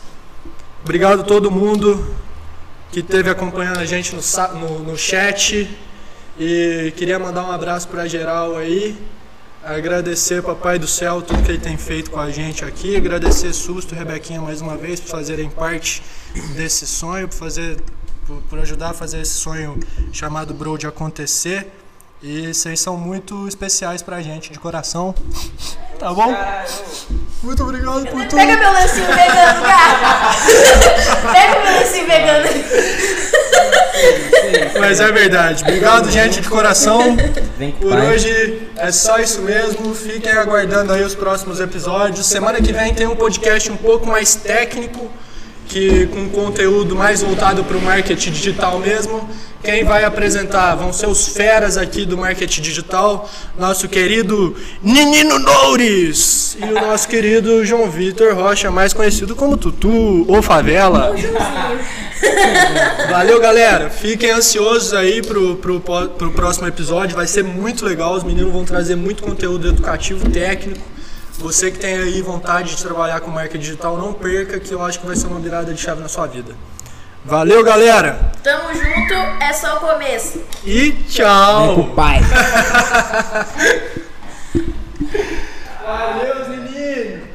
Obrigado 0.84 1.24
todo 1.24 1.50
mundo 1.50 2.16
que 2.92 3.00
esteve 3.00 3.32
acompanhando 3.32 3.80
a 3.80 3.86
gente 3.86 4.16
no, 4.16 4.22
no, 4.60 4.80
no 4.92 4.98
chat. 4.98 5.68
E 6.40 6.94
queria 6.96 7.18
mandar 7.18 7.46
um 7.46 7.52
abraço 7.52 7.88
para 7.88 8.08
geral 8.08 8.56
aí. 8.56 8.96
Agradecer 9.64 10.44
Papai 10.44 10.78
do 10.78 10.86
Céu 10.86 11.20
tudo 11.24 11.42
que 11.42 11.50
ele 11.50 11.58
tem 11.58 11.78
feito 11.78 12.12
com 12.12 12.20
a 12.20 12.30
gente 12.30 12.64
aqui. 12.64 12.96
Agradecer 12.96 13.52
Susto 13.54 13.96
e 13.96 13.98
Rebequinha 13.98 14.40
mais 14.40 14.62
uma 14.62 14.78
vez 14.78 15.00
por 15.00 15.10
fazerem 15.10 15.50
parte 15.50 16.04
desse 16.56 16.86
sonho, 16.86 17.28
por 17.28 17.38
fazer 17.38 17.78
por, 18.28 18.40
por 18.44 18.60
ajudar 18.60 18.92
a 18.92 18.94
fazer 18.94 19.22
esse 19.22 19.34
sonho 19.34 19.80
chamado 20.14 20.54
Broad 20.54 20.86
acontecer. 20.86 21.72
E 22.22 22.54
vocês 22.54 22.80
são 22.80 22.98
muito 22.98 23.48
especiais 23.48 24.02
pra 24.02 24.22
gente, 24.22 24.52
de 24.52 24.60
coração. 24.60 25.14
Tá 25.98 26.14
bom? 26.14 26.32
Muito 27.42 27.64
obrigado 27.64 28.06
por 28.06 28.24
tudo. 28.26 28.36
Pega 28.36 28.56
meu 28.56 28.72
lancinho 28.72 29.08
vegano, 29.08 29.62
cara. 29.64 31.34
Pega 31.34 31.60
meu 31.64 31.74
lancinho 31.74 32.06
vegano. 32.06 32.48
Mas 34.80 35.00
é 35.00 35.12
verdade. 35.12 35.64
Obrigado, 35.64 36.12
gente, 36.12 36.40
de 36.40 36.48
coração. 36.50 37.18
Vem 37.58 37.72
com 37.72 37.80
Por 37.80 37.98
hoje 37.98 38.70
é 38.76 38.92
só 38.92 39.18
isso 39.18 39.42
mesmo. 39.42 39.96
Fiquem 39.96 40.34
aguardando 40.34 40.94
aí 40.94 41.04
os 41.04 41.16
próximos 41.16 41.60
episódios. 41.60 42.28
Semana 42.28 42.62
que 42.62 42.72
vem 42.72 42.94
tem 42.94 43.08
um 43.08 43.16
podcast 43.16 43.72
um 43.72 43.78
pouco 43.78 44.06
mais 44.06 44.36
técnico, 44.36 45.10
que 45.68 46.06
com 46.08 46.30
conteúdo 46.30 46.96
mais 46.96 47.24
voltado 47.24 47.64
para 47.64 47.76
o 47.76 47.82
marketing 47.82 48.32
digital 48.32 48.78
mesmo. 48.78 49.28
Quem 49.64 49.84
vai 49.84 50.04
apresentar 50.04 50.76
vão 50.76 50.94
ser 50.94 51.08
os 51.08 51.28
feras 51.28 51.78
aqui 51.78 52.06
do 52.06 52.18
marketing 52.18 52.62
digital, 52.62 53.30
nosso 53.58 53.90
querido 53.90 54.56
Ninino 54.82 55.40
Noures 55.40 56.58
e 56.60 56.64
o 56.64 56.74
nosso 56.74 57.08
querido 57.08 57.66
João 57.66 57.90
Vitor 57.90 58.34
Rocha, 58.36 58.72
mais 58.72 58.94
conhecido 58.94 59.36
como 59.36 59.58
Tutu 59.58 60.26
ou 60.32 60.42
Favela. 60.42 61.14
Valeu, 63.10 63.40
galera. 63.40 63.90
Fiquem 63.90 64.32
ansiosos 64.32 64.94
aí 64.94 65.22
pro, 65.22 65.56
pro, 65.58 65.80
pro 65.80 66.32
próximo 66.32 66.68
episódio. 66.68 67.16
Vai 67.16 67.28
ser 67.28 67.44
muito 67.44 67.86
legal. 67.86 68.14
Os 68.14 68.24
meninos 68.24 68.52
vão 68.52 68.66
trazer 68.66 68.96
muito 68.96 69.24
conteúdo 69.24 69.68
educativo, 69.68 70.30
técnico. 70.30 70.82
Você 71.40 71.70
que 71.70 71.78
tem 71.78 71.96
aí 71.96 72.22
vontade 72.22 72.76
de 72.76 72.82
trabalhar 72.82 73.20
com 73.20 73.30
marca 73.30 73.58
digital, 73.58 73.96
não 73.98 74.12
perca, 74.12 74.60
que 74.60 74.72
eu 74.74 74.84
acho 74.84 75.00
que 75.00 75.06
vai 75.06 75.16
ser 75.16 75.28
uma 75.28 75.40
virada 75.40 75.72
de 75.72 75.80
chave 75.80 76.02
na 76.02 76.08
sua 76.08 76.26
vida. 76.26 76.56
Valeu, 77.28 77.62
galera. 77.64 78.18
Tamo 78.42 78.74
junto, 78.74 79.14
é 79.44 79.52
só 79.52 79.76
o 79.76 79.80
começo. 79.82 80.42
E 80.64 80.92
Vem 80.92 80.94
com 80.94 81.04
tchau. 81.10 81.80
o 81.82 81.94
pai. 81.94 82.22
Valeu, 85.86 86.50
meninos. 86.50 87.27